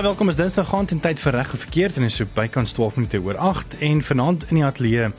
Baie 0.00 0.08
welkom 0.08 0.30
is 0.32 0.36
Dinsdag 0.38 0.70
aand 0.72 0.94
en 0.94 1.00
tyd 1.04 1.18
vir 1.20 1.34
reg 1.36 1.50
of 1.52 1.60
verkeerd 1.60 1.98
en 2.00 2.06
is 2.06 2.14
so 2.16 2.24
bykans 2.32 2.72
12 2.72 2.94
minute 2.96 3.18
oor 3.20 3.36
8 3.36 3.74
en 3.84 3.98
vanaand 4.00 4.46
in 4.46 4.56
die 4.56 4.62
ateljee 4.64 5.10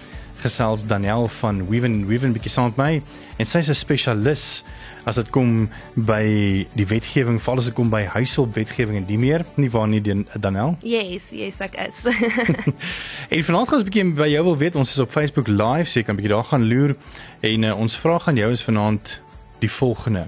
gesels 0.41 0.87
Daniel 0.89 1.27
van 1.35 1.59
Weven 1.67 2.07
Weven 2.09 2.33
bietjie 2.33 2.49
saam 2.49 2.71
met 2.71 2.79
my 2.79 2.89
en 3.37 3.45
sy's 3.45 3.69
'n 3.69 3.77
spesialis 3.77 4.63
as 5.05 5.19
dit 5.21 5.29
kom 5.29 5.69
by 5.93 6.65
die 6.73 6.87
wetgewing, 6.89 7.37
veral 7.37 7.61
as 7.61 7.69
dit 7.69 7.77
kom 7.77 7.93
by 7.93 8.01
huishulp 8.09 8.55
wetgewing 8.57 8.97
en 8.97 9.05
die 9.05 9.19
meer. 9.19 9.45
Nie 9.55 9.69
waar 9.69 9.87
nie 9.87 10.01
Daniel? 10.01 10.75
Yes, 10.81 11.29
yes 11.29 11.61
ek 11.61 11.77
is. 11.77 12.01
en 13.29 13.43
vanaand 13.43 13.69
gaan 13.69 13.77
ons 13.77 13.85
bietjie 13.85 14.13
by 14.17 14.31
jou 14.33 14.43
wil 14.43 14.57
weet. 14.57 14.75
Ons 14.75 14.97
is 14.97 14.99
op 14.99 15.11
Facebook 15.11 15.47
live, 15.47 15.85
so 15.85 15.99
jy 15.99 16.05
kan 16.05 16.17
bietjie 16.17 16.33
daar 16.33 16.49
gaan 16.49 16.65
loer 16.65 16.95
en 17.41 17.63
uh, 17.63 17.77
ons 17.77 17.97
vraag 17.97 18.27
aan 18.27 18.35
jou 18.35 18.49
is 18.49 18.65
vanaand 18.65 19.21
die 19.59 19.69
volgende. 19.69 20.27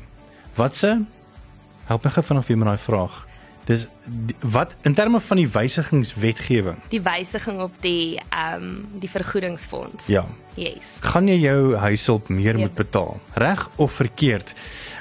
Wat 0.54 0.78
se 0.78 1.06
help 1.90 2.04
my 2.04 2.12
gou 2.12 2.24
vanaf 2.24 2.48
weer 2.48 2.58
met 2.58 2.68
daai 2.68 2.78
vraag? 2.78 3.33
Dis 3.66 3.88
wat 4.40 4.76
in 4.82 4.94
terme 4.94 5.20
van 5.20 5.40
die 5.40 5.48
wysigingswetgewing. 5.48 6.80
Die 6.92 7.02
wysiging 7.02 7.62
op 7.64 7.76
die 7.82 8.20
ehm 8.30 8.64
um, 8.64 8.74
die 9.00 9.10
vergoedingsfonds. 9.10 10.08
Ja. 10.08 10.26
Yes. 10.56 10.98
Gaan 11.02 11.28
jy 11.28 11.40
jou 11.42 11.76
huishulp 11.82 12.28
meer 12.30 12.58
ja. 12.58 12.68
moet 12.68 12.76
betaal? 12.76 13.20
Reg 13.34 13.70
of 13.76 13.92
verkeerd? 13.92 14.54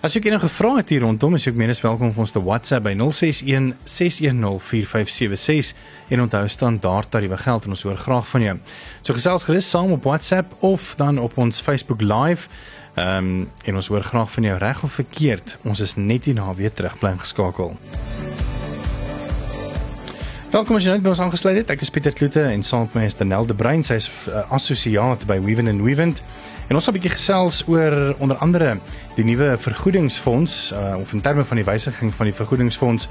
As 0.02 0.14
jy 0.16 0.22
enige 0.24 0.48
vrae 0.48 0.80
het 0.80 0.88
hier 0.88 1.04
rondom, 1.04 1.34
is 1.36 1.44
jy 1.44 1.52
ook 1.52 1.58
meer 1.60 1.70
as 1.74 1.82
welkom 1.84 2.08
om 2.08 2.22
ons 2.24 2.32
te 2.32 2.40
WhatsApp 2.42 2.86
by 2.86 2.94
061 2.98 3.74
610 3.84 4.58
4576 4.58 5.76
en 6.14 6.24
onthou 6.24 6.42
staan 6.48 6.78
daar 6.82 7.08
tariewe 7.08 7.36
geld 7.36 7.68
en 7.68 7.76
ons 7.76 7.84
hoor 7.86 8.00
graag 8.00 8.28
van 8.28 8.46
jou. 8.46 8.56
So 9.02 9.18
gesels 9.18 9.46
gerus 9.46 9.70
saam 9.70 9.92
op 9.92 10.08
WhatsApp 10.08 10.56
of 10.62 10.94
dan 10.96 11.18
op 11.18 11.36
ons 11.38 11.60
Facebook 11.60 12.00
live. 12.00 12.48
Ehm 12.94 13.16
um, 13.16 13.50
en 13.64 13.74
ons 13.74 13.88
hoor 13.88 14.02
graag 14.02 14.30
van 14.30 14.42
jou 14.42 14.58
reg 14.58 14.82
of 14.82 14.92
verkeerd. 14.92 15.58
Ons 15.62 15.80
is 15.80 15.94
net 15.96 16.24
hier 16.24 16.34
na 16.34 16.54
weer 16.54 16.72
terug 16.72 16.98
bly 16.98 17.14
geskakel. 17.18 17.76
Welkom 20.52 20.76
as 20.76 20.84
jy 20.84 20.92
net 20.92 21.00
by 21.00 21.08
ons 21.14 21.20
aangesluit 21.24 21.62
het. 21.62 21.70
Ek 21.72 21.80
is 21.80 21.88
Pieter 21.88 22.12
Kloete 22.12 22.42
en 22.44 22.60
saam 22.60 22.82
met 22.84 22.96
my 22.98 23.02
is 23.08 23.14
Danel 23.16 23.46
de 23.48 23.54
Bruin. 23.56 23.80
Sy 23.88 23.96
is 23.96 24.08
uh, 24.28 24.42
assosiaat 24.52 25.22
by 25.24 25.38
Weven 25.40 25.70
and 25.70 25.80
Weven. 25.80 26.12
En 26.68 26.76
ons 26.76 26.84
gaan 26.84 26.92
'n 26.92 26.98
bietjie 26.98 27.14
gesels 27.14 27.62
oor 27.72 28.12
onder 28.20 28.36
andere 28.36 28.74
die 29.16 29.24
nuwe 29.24 29.56
vergoedingsfonds 29.56 30.74
uh, 30.76 31.00
of 31.00 31.14
in 31.16 31.24
terme 31.24 31.44
van 31.44 31.56
die 31.56 31.64
wysiging 31.64 32.12
van 32.12 32.28
die 32.28 32.36
vergoedingsfonds. 32.36 33.08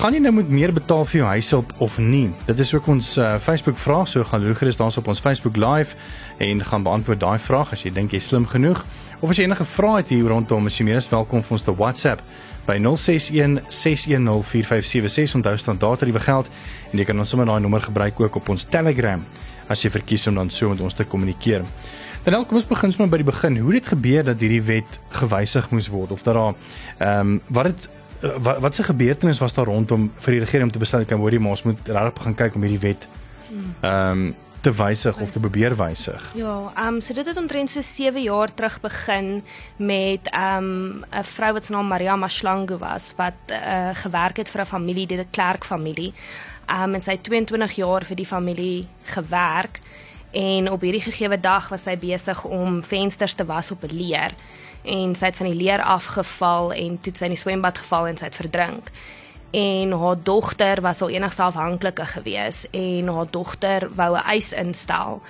Gaan 0.00 0.14
jy 0.16 0.20
nou 0.24 0.30
moet 0.32 0.48
meer 0.48 0.70
betaal 0.72 1.02
vir 1.04 1.18
jou 1.18 1.26
huishulp 1.28 1.72
of 1.84 1.98
nie? 2.00 2.30
Dit 2.46 2.60
is 2.64 2.70
ook 2.72 2.86
ons 2.88 3.08
uh, 3.20 3.34
Facebook 3.36 3.76
vraag. 3.76 4.06
So 4.08 4.24
gaan 4.24 4.40
loer 4.40 4.56
gerus 4.56 4.78
daarop 4.80 5.10
ons 5.12 5.20
Facebook 5.20 5.58
live 5.60 5.92
en 6.40 6.62
gaan 6.64 6.86
beantwoord 6.86 7.20
daai 7.20 7.36
vraag 7.44 7.74
as 7.76 7.82
jy 7.84 7.92
dink 7.92 8.16
jy 8.16 8.20
slim 8.24 8.46
genoeg. 8.48 8.80
Of 9.20 9.34
as 9.34 9.42
jy 9.42 9.44
enige 9.44 9.66
vrae 9.68 9.98
het 9.98 10.14
hier 10.14 10.32
rondom, 10.32 10.70
is 10.72 10.80
jy 10.80 10.86
meer 10.88 11.02
as 11.02 11.10
welkom 11.12 11.44
vir 11.44 11.56
ons 11.58 11.66
te 11.68 11.76
WhatsApp 11.76 12.24
by 12.64 12.78
061 12.80 13.58
610 13.68 14.40
4576 14.54 15.36
onthou 15.42 15.54
standaard 15.66 16.00
tariewe 16.00 16.24
geld 16.24 16.48
en 16.94 17.04
jy 17.04 17.08
kan 17.12 17.20
ons 17.20 17.36
sommer 17.36 17.52
daai 17.52 17.60
nommer 17.60 17.84
gebruik 17.84 18.24
ook 18.24 18.40
op 18.40 18.50
ons 18.56 18.64
Telegram 18.72 19.20
as 19.68 19.84
jy 19.84 19.92
verkies 20.00 20.24
om 20.32 20.40
dan 20.40 20.48
so 20.48 20.72
met 20.72 20.80
ons 20.80 20.96
te 20.96 21.04
kommunikeer. 21.04 21.68
Dan 22.24 22.38
nou, 22.38 22.46
kom 22.48 22.56
ons 22.56 22.72
begin 22.72 22.96
sommer 22.96 23.12
by 23.12 23.20
die 23.20 23.28
begin. 23.28 23.60
Hoe 23.60 23.76
het 23.76 23.82
dit 23.84 23.92
gebeur 23.98 24.24
dat 24.32 24.40
hierdie 24.40 24.64
wet 24.64 25.00
gewysig 25.20 25.68
moes 25.76 25.92
word 25.92 26.16
of 26.16 26.24
dat 26.24 26.40
daar 26.40 26.54
ehm 26.56 27.36
um, 27.36 27.40
wat 27.52 27.74
het 27.74 27.92
wat 28.20 28.60
wat 28.60 28.74
se 28.74 28.82
gebeurtenis 28.82 29.38
was 29.38 29.54
daar 29.56 29.66
rondom 29.66 30.10
vir 30.18 30.32
die 30.32 30.40
regering 30.40 30.68
om 30.68 30.72
te 30.72 30.78
besluit 30.78 31.08
kan 31.08 31.18
hoorie 31.18 31.40
maar 31.40 31.56
ons 31.56 31.62
moet 31.62 31.88
regtig 31.88 32.14
begin 32.14 32.34
kyk 32.34 32.54
om 32.54 32.62
hierdie 32.62 32.84
wet 32.86 33.08
ehm 33.80 34.10
um, 34.10 34.34
te 34.60 34.72
wysig 34.76 35.20
of 35.20 35.30
te 35.30 35.40
probeer 35.40 35.72
wysig. 35.76 36.32
Ja, 36.36 36.72
ehm 36.76 36.94
um, 36.94 37.00
so 37.00 37.14
dit 37.14 37.26
het 37.26 37.36
omtrent 37.36 37.70
so 37.70 37.80
7 37.80 38.22
jaar 38.22 38.54
terug 38.54 38.80
begin 38.80 39.42
met 39.76 40.30
ehm 40.30 40.64
um, 40.64 41.04
'n 41.10 41.24
vrou 41.24 41.52
wat 41.52 41.64
se 41.64 41.72
naam 41.72 41.86
Maria 41.86 42.16
Mashlangu 42.16 42.76
was 42.78 43.12
wat 43.16 43.40
uh, 43.46 43.90
gewerk 43.92 44.36
het 44.36 44.50
vir 44.50 44.60
'n 44.60 44.66
familie, 44.66 45.06
die 45.06 45.26
Klerk 45.30 45.64
familie. 45.64 46.12
Ehm 46.66 46.82
um, 46.82 46.94
en 46.94 47.02
sy 47.02 47.10
het 47.10 47.22
22 47.22 47.72
jaar 47.72 48.04
vir 48.04 48.16
die 48.16 48.26
familie 48.26 48.86
gewerk 49.04 49.80
en 50.30 50.70
op 50.70 50.80
hierdie 50.80 51.02
gegeewe 51.02 51.40
dag 51.40 51.68
was 51.68 51.82
sy 51.82 51.96
besig 51.98 52.44
om 52.44 52.82
vensters 52.84 53.34
te 53.34 53.44
was 53.44 53.70
op 53.70 53.82
'n 53.82 53.94
leer. 53.94 54.34
En 54.82 55.16
sy 55.16 55.24
het 55.24 55.36
van 55.36 55.46
die 55.46 55.62
leer 55.62 55.82
afgeval 55.82 56.72
en 56.72 57.00
toe 57.00 57.12
sy 57.16 57.24
in 57.24 57.30
die 57.30 57.38
swembad 57.38 57.78
geval 57.78 58.06
en 58.06 58.16
sy 58.16 58.24
het 58.24 58.36
verdrink. 58.36 58.90
En 59.50 59.92
haar 59.92 60.16
dogter 60.22 60.80
was 60.80 61.02
al 61.02 61.08
enigs 61.08 61.38
afhanklike 61.38 62.04
gewees 62.04 62.66
en 62.70 63.08
haar 63.08 63.30
dogter 63.30 63.88
wou 63.94 64.16
'n 64.16 64.24
eis 64.24 64.52
instel 64.52 65.22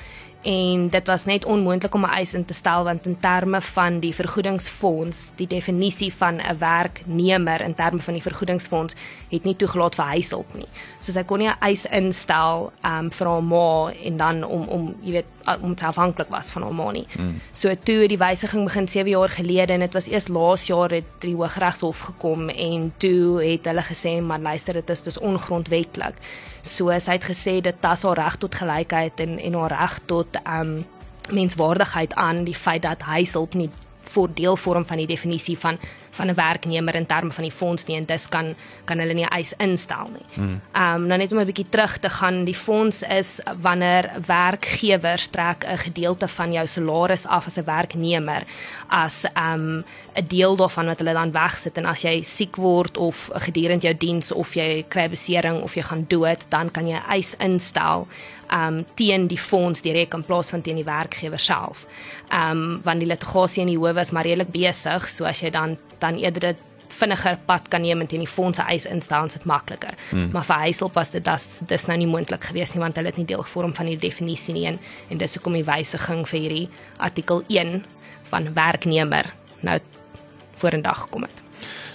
en 0.43 0.89
dit 0.89 1.07
was 1.07 1.25
net 1.25 1.45
onmoontlik 1.45 1.95
om 1.95 2.05
'n 2.05 2.17
eis 2.17 2.35
in 2.35 2.45
te 2.45 2.55
stel 2.55 2.85
want 2.85 3.07
in 3.07 3.21
terme 3.21 3.61
van 3.61 4.01
die 4.01 4.15
vergoedingsfonds 4.15 5.31
die 5.37 5.47
definisie 5.47 6.13
van 6.15 6.41
'n 6.41 6.59
werknemer 6.59 7.61
in 7.61 7.75
terme 7.75 8.03
van 8.03 8.15
die 8.15 8.23
vergoedingsfonds 8.23 8.95
het 9.29 9.45
nie 9.45 9.57
toegelaat 9.57 9.95
vir 9.95 10.05
huishulp 10.05 10.55
nie. 10.55 10.69
So 11.01 11.13
sy 11.13 11.23
kon 11.23 11.39
nie 11.39 11.49
'n 11.49 11.61
eis 11.61 11.87
instel 11.87 12.73
um, 12.85 13.11
vir 13.11 13.27
haar 13.27 13.43
ma 13.43 13.93
en 14.05 14.17
dan 14.17 14.45
om 14.45 14.63
om 14.69 14.95
jy 15.03 15.13
weet 15.13 15.27
om 15.61 15.75
te 15.75 15.87
afhanklik 15.87 16.29
was 16.29 16.51
van 16.51 16.63
haar 16.63 16.75
ma 16.75 16.91
nie. 16.91 17.07
Mm. 17.19 17.41
So 17.53 17.75
toe 17.83 18.09
die 18.09 18.19
wysiging 18.19 18.65
begin 18.65 18.89
7 18.89 19.11
jaar 19.11 19.29
gelede 19.29 19.73
en 19.73 19.81
dit 19.81 19.93
was 19.93 20.09
eers 20.09 20.29
laas 20.29 20.67
jaar 20.67 20.91
het 20.91 21.09
die 21.19 21.35
Hooggeregshof 21.35 21.99
gekom 21.99 22.49
en 22.49 22.93
toe 22.97 23.43
het 23.45 23.65
hulle 23.65 23.83
gesê 23.83 24.21
maar 24.23 24.41
luister 24.41 24.75
dit 24.81 24.91
is 24.91 25.03
dis 25.03 25.19
ongrondwettig. 25.19 26.15
So 26.63 26.99
sy 26.99 27.19
het 27.19 27.25
gesê 27.25 27.61
dit 27.61 27.77
tas 27.81 28.03
haar 28.03 28.17
reg 28.17 28.37
tot 28.37 28.55
gelykheid 28.55 29.21
en 29.21 29.39
en 29.39 29.55
haar 29.55 29.77
reg 29.79 30.01
tot 30.07 30.41
um 30.47 30.81
menswaardigheid 31.31 32.15
aan 32.15 32.45
die 32.45 32.55
feit 32.55 32.83
dat 32.83 33.03
huishulp 33.03 33.55
nie 33.55 33.71
voordeel 34.11 34.57
vorm 34.57 34.87
van 34.87 34.97
die 34.97 35.07
definisie 35.07 35.59
van 35.59 35.79
van 36.11 36.29
'n 36.29 36.35
werknemer 36.35 36.95
in 36.95 37.07
terme 37.07 37.33
van 37.33 37.45
die 37.45 37.53
fonds 37.53 37.85
nie 37.85 37.97
en 37.97 38.05
dis 38.05 38.29
kan 38.29 38.55
kan 38.85 38.99
hulle 38.99 39.15
nie 39.15 39.25
eis 39.25 39.53
instel 39.59 40.11
nie. 40.13 40.27
Ehm 40.73 40.95
um, 40.95 41.07
nou 41.07 41.19
net 41.19 41.33
om 41.33 41.39
'n 41.39 41.47
bietjie 41.47 41.69
terug 41.69 41.99
te 41.99 42.11
gaan, 42.11 42.45
die 42.45 42.55
fonds 42.55 43.03
is 43.03 43.41
wanneer 43.61 44.11
werkgewers 44.27 45.27
trek 45.27 45.65
'n 45.65 45.79
gedeelte 45.79 46.29
van 46.29 46.53
jou 46.53 46.67
salaris 46.67 47.27
af 47.27 47.47
as 47.47 47.57
'n 47.57 47.65
werknemer 47.65 48.43
as 48.89 49.25
ehm 49.35 49.55
um, 49.55 49.85
'n 50.15 50.27
deel 50.27 50.57
daarvan 50.57 50.87
wat 50.87 50.99
hulle 50.99 51.13
dan 51.13 51.33
wegsit 51.33 51.77
en 51.77 51.87
as 51.87 52.03
jy 52.03 52.23
siek 52.23 52.57
word 52.57 52.97
of 52.97 53.31
gedurende 53.33 53.87
jou 53.87 53.97
diens 53.97 54.33
of 54.33 54.55
jy 54.55 54.85
kry 54.89 55.09
besering 55.09 55.63
of 55.63 55.75
jy 55.75 55.83
gaan 55.83 56.05
dood, 56.09 56.45
dan 56.49 56.71
kan 56.71 56.87
jy 56.87 57.01
eis 57.09 57.35
instel 57.39 58.07
um 58.53 58.85
teen 58.99 59.29
die 59.31 59.39
fonds 59.39 59.83
direk 59.83 60.15
in 60.15 60.25
plaas 60.27 60.51
van 60.51 60.63
teen 60.63 60.81
die 60.81 60.87
werkgewer 60.87 61.39
self. 61.39 61.87
Um 62.35 62.81
want 62.85 63.03
die 63.03 63.09
litigasie 63.09 63.63
in 63.63 63.73
die 63.73 63.79
howe 63.79 64.01
is 64.01 64.11
maar 64.11 64.27
redelik 64.27 64.53
besig, 64.55 65.09
so 65.09 65.25
as 65.25 65.41
jy 65.43 65.51
dan 65.55 65.79
dan 66.01 66.19
eerder 66.19 66.53
dit 66.53 66.67
vinniger 66.91 67.39
pad 67.47 67.69
kan 67.71 67.85
neem 67.85 68.03
en 68.03 68.09
teen 68.11 68.25
die 68.25 68.31
fonds 68.31 68.59
se 68.59 68.65
eis 68.67 68.87
instel, 68.91 69.29
dit 69.31 69.45
makliker. 69.49 69.95
Hmm. 70.11 70.31
Maar 70.35 70.45
vir 70.49 70.65
huishulp 70.67 70.97
was 70.99 71.13
dit 71.15 71.25
das 71.25 71.61
dis 71.71 71.87
nou 71.87 71.97
nie 72.01 72.09
moontlik 72.11 72.45
geweest 72.51 72.75
nie 72.75 72.83
want 72.83 72.99
hulle 72.99 73.13
het 73.13 73.21
nie 73.21 73.29
deel 73.29 73.45
gevorm 73.47 73.75
van 73.77 73.91
die 73.91 73.99
definisie 74.01 74.55
nie 74.57 74.67
en, 74.73 74.81
en 75.09 75.23
dis 75.23 75.37
hoekom 75.39 75.59
die 75.59 75.67
wysiging 75.67 76.27
vir 76.29 76.41
hierdie 76.41 76.67
artikel 76.99 77.45
1 77.49 77.85
van 78.33 78.51
werknemer 78.55 79.31
nou 79.67 79.79
vorendag 80.61 81.07
gekom 81.07 81.29
het. 81.29 81.47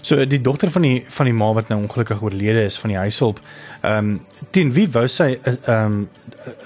So 0.05 0.21
die 0.29 0.41
dogter 0.41 0.69
van 0.69 0.83
die 0.85 1.05
van 1.09 1.25
die 1.25 1.33
ma 1.33 1.47
wat 1.57 1.71
nou 1.71 1.79
ongelukkig 1.81 2.21
oorlede 2.21 2.67
is 2.67 2.77
van 2.77 2.93
die 2.93 2.99
huishulp. 3.01 3.39
Ehm 3.81 3.97
um, 3.97 4.25
teen 4.53 4.73
wie 4.75 4.85
wou 4.93 5.07
sy 5.09 5.31
eh, 5.41 5.55
ehm 5.65 5.85
um, 5.85 6.09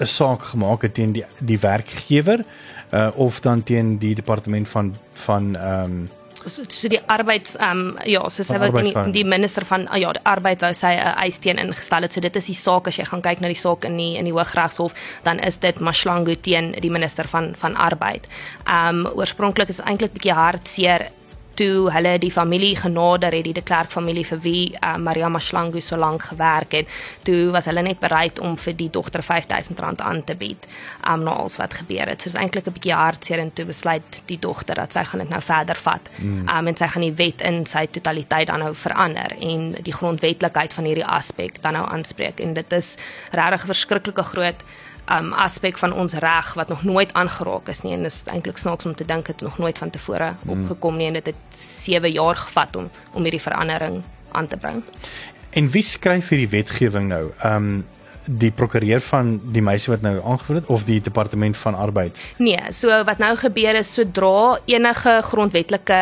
'n 0.00 0.06
saak 0.06 0.42
gemaak 0.52 0.82
het 0.82 0.94
teen 0.94 1.12
die 1.12 1.24
die 1.38 1.58
werkgewer 1.58 2.44
uh, 2.92 3.08
of 3.14 3.40
dan 3.40 3.62
teen 3.62 3.98
die 3.98 4.14
departement 4.14 4.68
van 4.68 4.96
van 5.12 5.56
ehm 5.56 5.84
um, 5.84 6.10
so, 6.44 6.62
so 6.68 6.88
die 6.88 7.00
arbeids 7.06 7.56
ehm 7.56 7.80
um, 7.80 7.98
ja, 8.04 8.28
so 8.28 8.42
sy 8.42 8.58
wou 8.58 8.70
die, 8.82 9.12
die 9.12 9.24
minister 9.24 9.64
van 9.64 9.86
uh, 9.88 9.96
ja, 10.00 10.12
die 10.12 10.24
arbeid 10.24 10.60
wou 10.60 10.72
sy 10.74 10.92
'n 10.96 11.00
uh, 11.00 11.14
eis 11.24 11.38
teen 11.38 11.58
ingestel 11.58 12.02
het. 12.02 12.12
So 12.12 12.20
dit 12.20 12.36
is 12.36 12.46
die 12.46 12.54
saak 12.54 12.88
as 12.88 12.98
jy 12.98 13.04
gaan 13.04 13.22
kyk 13.22 13.40
na 13.40 13.48
die 13.48 13.62
saak 13.62 13.84
in 13.84 13.96
die 13.96 14.16
in 14.18 14.24
die 14.24 14.36
Hooggeregshof, 14.36 14.92
dan 15.22 15.38
is 15.38 15.56
dit 15.56 15.80
Mashlangu 15.80 16.36
teen 16.36 16.72
die 16.80 16.90
minister 16.90 17.28
van 17.28 17.54
van 17.56 17.76
arbeid. 17.76 18.28
Ehm 18.66 19.06
um, 19.06 19.12
oorspronklik 19.16 19.68
is 19.68 19.80
eintlik 19.80 20.10
'n 20.10 20.18
bietjie 20.18 20.36
hartseer 20.36 21.08
toe 21.60 21.90
hulle 21.92 22.14
die 22.20 22.32
familie 22.32 22.76
genader 22.78 23.34
het, 23.36 23.44
die 23.44 23.56
de 23.56 23.64
Klerk 23.66 23.92
familie 23.92 24.24
vir 24.24 24.40
wie 24.44 24.62
uh, 24.78 24.96
Maria 24.96 25.28
Mashlangu 25.28 25.80
so 25.84 25.98
lank 26.00 26.30
gewerk 26.30 26.76
het, 26.78 26.88
toe 27.26 27.50
was 27.54 27.68
hulle 27.68 27.84
net 27.84 28.00
bereid 28.00 28.40
om 28.40 28.56
vir 28.60 28.76
die 28.78 28.88
dogter 28.92 29.24
R5000 29.24 30.00
aan 30.00 30.22
te 30.24 30.36
bied. 30.40 30.68
Um 31.10 31.24
nou 31.26 31.36
alles 31.42 31.58
wat 31.60 31.76
gebeur 31.82 32.08
het. 32.08 32.22
So 32.22 32.32
is 32.32 32.38
eintlik 32.40 32.66
'n 32.66 32.76
bietjie 32.78 32.96
hartseer 32.96 33.38
en 33.38 33.52
toe 33.52 33.66
besluit 33.68 34.22
die 34.26 34.38
dogter 34.38 34.74
dat 34.74 34.92
sy 34.92 35.04
gaan 35.04 35.20
dit 35.20 35.30
nou 35.30 35.42
verder 35.42 35.76
vat. 35.76 36.10
Mm. 36.18 36.48
Um 36.48 36.66
en 36.66 36.76
sy 36.76 36.86
gaan 36.86 37.02
die 37.02 37.14
wet 37.14 37.40
in 37.40 37.64
sy 37.64 37.86
totaliteit 37.86 38.46
dan 38.46 38.58
nou 38.58 38.74
verander 38.74 39.36
en 39.40 39.72
die 39.82 39.92
grondwetlikheid 39.92 40.72
van 40.72 40.84
hierdie 40.84 41.06
aspek 41.06 41.62
dan 41.62 41.72
nou 41.72 41.86
aanspreek 41.86 42.40
en 42.40 42.54
dit 42.54 42.72
is 42.72 42.96
regtig 43.32 43.66
verskriklike 43.66 44.22
groot 44.22 44.64
um 45.10 45.32
aspek 45.32 45.78
van 45.78 45.92
ons 45.92 46.12
reg 46.12 46.54
wat 46.54 46.68
nog 46.68 46.82
nooit 46.82 47.12
aangeraak 47.12 47.68
is 47.68 47.82
nie 47.82 47.92
en 47.96 48.02
dit 48.06 48.12
is 48.12 48.22
eintlik 48.30 48.58
snaaks 48.58 48.86
om 48.86 48.94
te 48.94 49.04
dink 49.04 49.26
dit 49.26 49.40
nog 49.40 49.58
nooit 49.58 49.78
van 49.78 49.90
tevore 49.90 50.32
mm. 50.42 50.50
opgekom 50.50 50.96
nie 50.96 51.06
en 51.06 51.18
dit 51.18 51.26
het 51.26 51.60
7 51.82 52.12
jaar 52.12 52.36
gevat 52.36 52.76
om 52.76 52.90
om 53.12 53.22
hierdie 53.22 53.42
verandering 53.42 54.02
aan 54.32 54.46
te 54.46 54.56
bring. 54.56 54.82
En 55.50 55.70
wie 55.70 55.82
skryf 55.82 56.28
hierdie 56.28 56.48
wetgewing 56.48 57.08
nou? 57.08 57.24
Um 57.44 57.86
die 58.24 58.50
prokureur 58.50 59.00
van 59.00 59.32
die 59.52 59.62
meisie 59.64 59.92
wat 59.92 60.02
nou 60.04 60.14
aangevoer 60.20 60.60
het 60.60 60.68
of 60.72 60.84
die 60.84 61.00
departement 61.00 61.56
van 61.56 61.74
arbeid? 61.74 62.18
Nee, 62.36 62.72
so 62.76 62.92
wat 63.04 63.18
nou 63.22 63.32
gebeur 63.40 63.78
is 63.80 63.92
sodra 63.94 64.58
enige 64.70 65.16
grondwetlike 65.24 66.00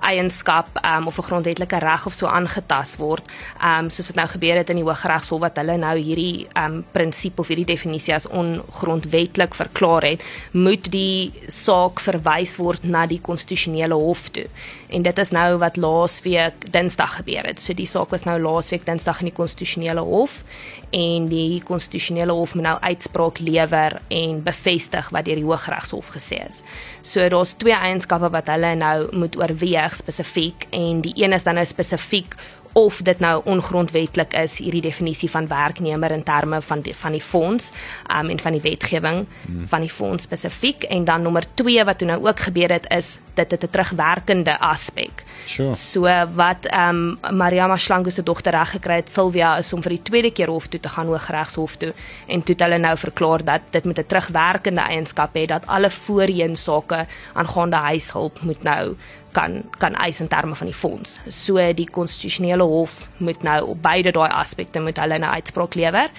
eienskap 0.00 0.68
um, 0.84 1.06
of 1.06 1.18
'n 1.18 1.28
grondwetlike 1.28 1.78
reg 1.78 2.06
of 2.06 2.12
so 2.12 2.26
aangetast 2.26 2.96
word, 2.96 3.28
um, 3.62 3.90
soos 3.90 4.06
wat 4.06 4.16
nou 4.16 4.28
gebeur 4.28 4.56
het 4.56 4.70
in 4.70 4.76
die 4.76 4.84
Hooggeregshof 4.84 5.40
wat 5.40 5.56
hulle 5.56 5.76
nou 5.76 5.96
hierdie 5.98 6.46
um, 6.56 6.84
prinsip 6.92 7.38
of 7.38 7.48
hierdie 7.48 7.64
definisie 7.74 8.14
as 8.14 8.28
ongrondwetlik 8.28 9.54
verklaar 9.54 10.02
het, 10.02 10.22
moet 10.52 10.90
die 10.90 11.32
saak 11.46 12.00
verwys 12.00 12.56
word 12.56 12.84
na 12.84 13.06
die 13.06 13.20
konstitusionele 13.20 13.94
hof 13.94 14.28
toe. 14.28 14.46
En 14.88 15.02
dit 15.02 15.18
is 15.18 15.30
nou 15.30 15.58
wat 15.58 15.76
laasweek 15.76 16.72
Dinsdag 16.72 17.16
gebeur 17.16 17.46
het. 17.46 17.60
So 17.60 17.74
die 17.74 17.86
saak 17.86 18.10
was 18.10 18.24
nou 18.24 18.38
laasweek 18.40 18.86
Dinsdag 18.86 19.20
in 19.20 19.30
die 19.30 19.36
konstitusionele 19.36 20.00
hof 20.00 20.44
en 20.90 21.26
die 21.28 21.53
konstitusionele 21.62 22.32
hof 22.32 22.54
moet 22.54 22.64
nou 22.64 22.78
uitspraak 22.80 23.38
lewer 23.38 24.00
en 24.08 24.42
bevestig 24.42 25.10
wat 25.14 25.28
deur 25.28 25.38
die 25.38 25.46
Hooggeregshof 25.46 26.10
gesê 26.16 26.40
is. 26.48 26.62
So 27.02 27.28
daar's 27.28 27.54
twee 27.60 27.76
eienskappe 27.76 28.30
wat 28.34 28.50
hulle 28.52 28.74
nou 28.74 29.08
moet 29.16 29.38
oorweeg 29.38 29.96
spesifiek 29.96 30.66
en 30.70 31.00
die 31.04 31.14
een 31.22 31.32
is 31.32 31.46
dan 31.46 31.54
nou 31.60 31.66
spesifiek 31.66 32.34
of 32.74 33.02
dit 33.06 33.18
nou 33.22 33.40
ongrondwetlik 33.44 34.34
is 34.34 34.58
hierdie 34.58 34.82
definisie 34.82 35.30
van 35.30 35.46
werknemer 35.48 36.10
in 36.10 36.22
terme 36.22 36.60
van 36.62 36.80
die 36.80 36.94
van 36.94 37.12
die 37.14 37.22
fonds 37.22 37.70
um, 38.16 38.30
en 38.30 38.40
van 38.40 38.52
die 38.52 38.60
wetgewing 38.60 39.26
hmm. 39.46 39.68
van 39.70 39.80
die 39.80 39.90
fonds 39.90 40.26
spesifiek 40.26 40.82
en 40.82 41.04
dan 41.04 41.22
nommer 41.22 41.46
2 41.54 41.84
wat 41.84 41.98
toe 41.98 42.08
nou 42.08 42.18
ook 42.26 42.40
gebeur 42.48 42.74
het 42.74 42.88
is 42.90 43.18
dit 43.34 43.50
het 43.50 43.62
'n 43.62 43.70
terugwerkende 43.70 44.58
aspek. 44.58 45.24
Sure. 45.44 45.74
So 45.74 46.00
wat 46.34 46.64
ehm 46.64 47.18
um, 47.22 47.36
Maria 47.36 47.66
Mashlangu 47.66 48.10
se 48.10 48.22
dogter 48.22 48.52
reg 48.52 48.70
gekry 48.70 48.94
het 48.94 49.10
Silvia 49.10 49.58
is 49.58 49.72
om 49.72 49.82
vir 49.82 49.90
die 49.90 50.02
tweede 50.02 50.30
keer 50.30 50.48
hof 50.48 50.66
toe 50.66 50.80
te 50.80 50.88
gaan 50.88 51.06
Hooggeregshof 51.06 51.76
toe 51.76 51.92
en 52.26 52.42
toe 52.42 52.54
het 52.54 52.60
hulle 52.60 52.78
nou 52.78 52.96
verklaar 52.96 53.44
dat 53.44 53.60
dit 53.70 53.84
met 53.84 53.98
'n 53.98 54.06
terugwerkende 54.06 54.80
eienskap 54.80 55.34
het 55.34 55.48
dat 55.48 55.66
alle 55.66 55.90
voorheen 55.90 56.56
sake 56.56 57.06
aangaande 57.32 57.76
huishulp 57.76 58.40
moet 58.42 58.62
nou 58.62 58.96
kan 59.34 59.62
kan 59.82 59.98
eis 60.06 60.22
in 60.22 60.30
terme 60.30 60.54
van 60.54 60.70
die 60.70 60.76
fonds. 60.76 61.18
So 61.28 61.60
die 61.74 61.90
konstitusionele 61.90 62.62
hof 62.62 63.02
moet 63.18 63.42
nou 63.42 63.60
op 63.74 63.82
beide 63.82 64.14
daai 64.14 64.30
aspekte 64.30 64.80
moet 64.80 64.98
hulle 65.02 65.18
nou 65.18 65.34
uitspraak 65.34 65.74
lewer 65.74 66.10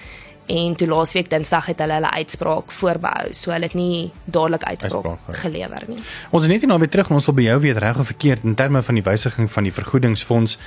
en 0.51 0.75
toe 0.77 0.87
laasweek 0.87 1.29
Dinsdag 1.29 1.71
het 1.71 1.79
hulle 1.81 1.97
hulle 1.97 2.11
uitspraak 2.19 2.71
voorbehou. 2.71 3.31
So 3.33 3.53
hulle 3.53 3.65
het 3.65 3.73
nie 3.77 4.11
dadelik 4.25 4.63
uitspraak, 4.63 5.05
uitspraak 5.05 5.39
gelewer 5.41 5.87
nie. 5.89 6.01
Ons 6.29 6.45
is 6.45 6.51
net 6.51 6.61
nie 6.61 6.69
nou 6.69 6.79
weer 6.81 6.91
terug, 6.93 7.09
ons 7.17 7.29
wil 7.29 7.37
by 7.39 7.47
jou 7.47 7.55
weet 7.65 7.79
reg 7.81 8.01
of 8.01 8.11
verkeerd 8.11 8.45
in 8.45 8.57
terme 8.57 8.81
van 8.85 8.99
die 8.99 9.05
wysiging 9.05 9.49
van 9.51 9.65
die 9.65 9.73
vergoedingsfonds. 9.73 10.57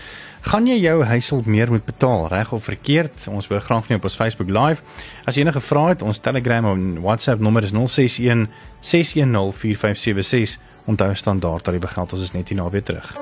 Gaan 0.50 0.66
jy 0.70 0.78
jou 0.82 0.96
huishulp 1.04 1.46
meer 1.50 1.70
moet 1.70 1.86
betaal, 1.86 2.26
reg 2.32 2.52
of 2.54 2.66
verkeerd? 2.66 3.28
Ons 3.30 3.50
wil 3.50 3.62
graag 3.62 3.86
van 3.86 3.94
jou 3.94 4.00
op 4.02 4.08
ons 4.10 4.18
Facebook 4.18 4.50
live. 4.54 4.82
As 5.26 5.38
jy 5.38 5.46
enige 5.46 5.62
vrae 5.62 5.94
het, 5.94 6.02
ons 6.02 6.22
Telegram 6.22 6.72
en 6.72 6.88
WhatsApp 7.04 7.42
nommer 7.42 7.66
is 7.66 7.74
061 7.74 8.48
610 8.80 9.52
4576. 9.62 10.67
Onthou 10.88 11.14
standaard 11.14 11.64
dat 11.64 11.74
die 11.76 11.82
begeld 11.84 12.12
ons 12.12 12.22
is 12.22 12.32
net 12.32 12.48
hier 12.48 12.56
na 12.56 12.70
weer 12.72 12.82
terug. 12.82 13.12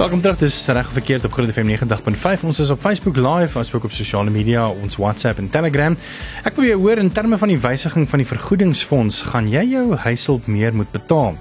Welkom 0.00 0.20
terug. 0.20 0.38
Dis 0.38 0.66
reg 0.66 0.92
verkeerd 0.92 1.24
op 1.24 1.32
Groot 1.32 1.50
FM 1.52 1.68
90.5. 1.68 2.44
Ons 2.48 2.58
is 2.64 2.70
op 2.72 2.80
Facebook 2.80 3.16
live, 3.16 3.58
asook 3.58 3.84
op 3.84 3.92
sosiale 3.92 4.30
media, 4.30 4.68
ons 4.68 4.96
WhatsApp 4.96 5.38
en 5.38 5.50
Telegram. 5.52 5.96
Ek 6.48 6.56
wil 6.56 6.70
jou 6.70 6.78
hoor 6.80 7.02
in 7.02 7.12
terme 7.12 7.36
van 7.38 7.52
die 7.52 7.60
wysiging 7.60 8.08
van 8.08 8.24
die 8.24 8.28
vergoedingsfonds, 8.28 9.22
gaan 9.28 9.52
jy 9.52 9.66
jou 9.74 9.84
huishulp 10.06 10.48
meer 10.48 10.72
moet 10.74 10.88
betaal? 10.96 11.36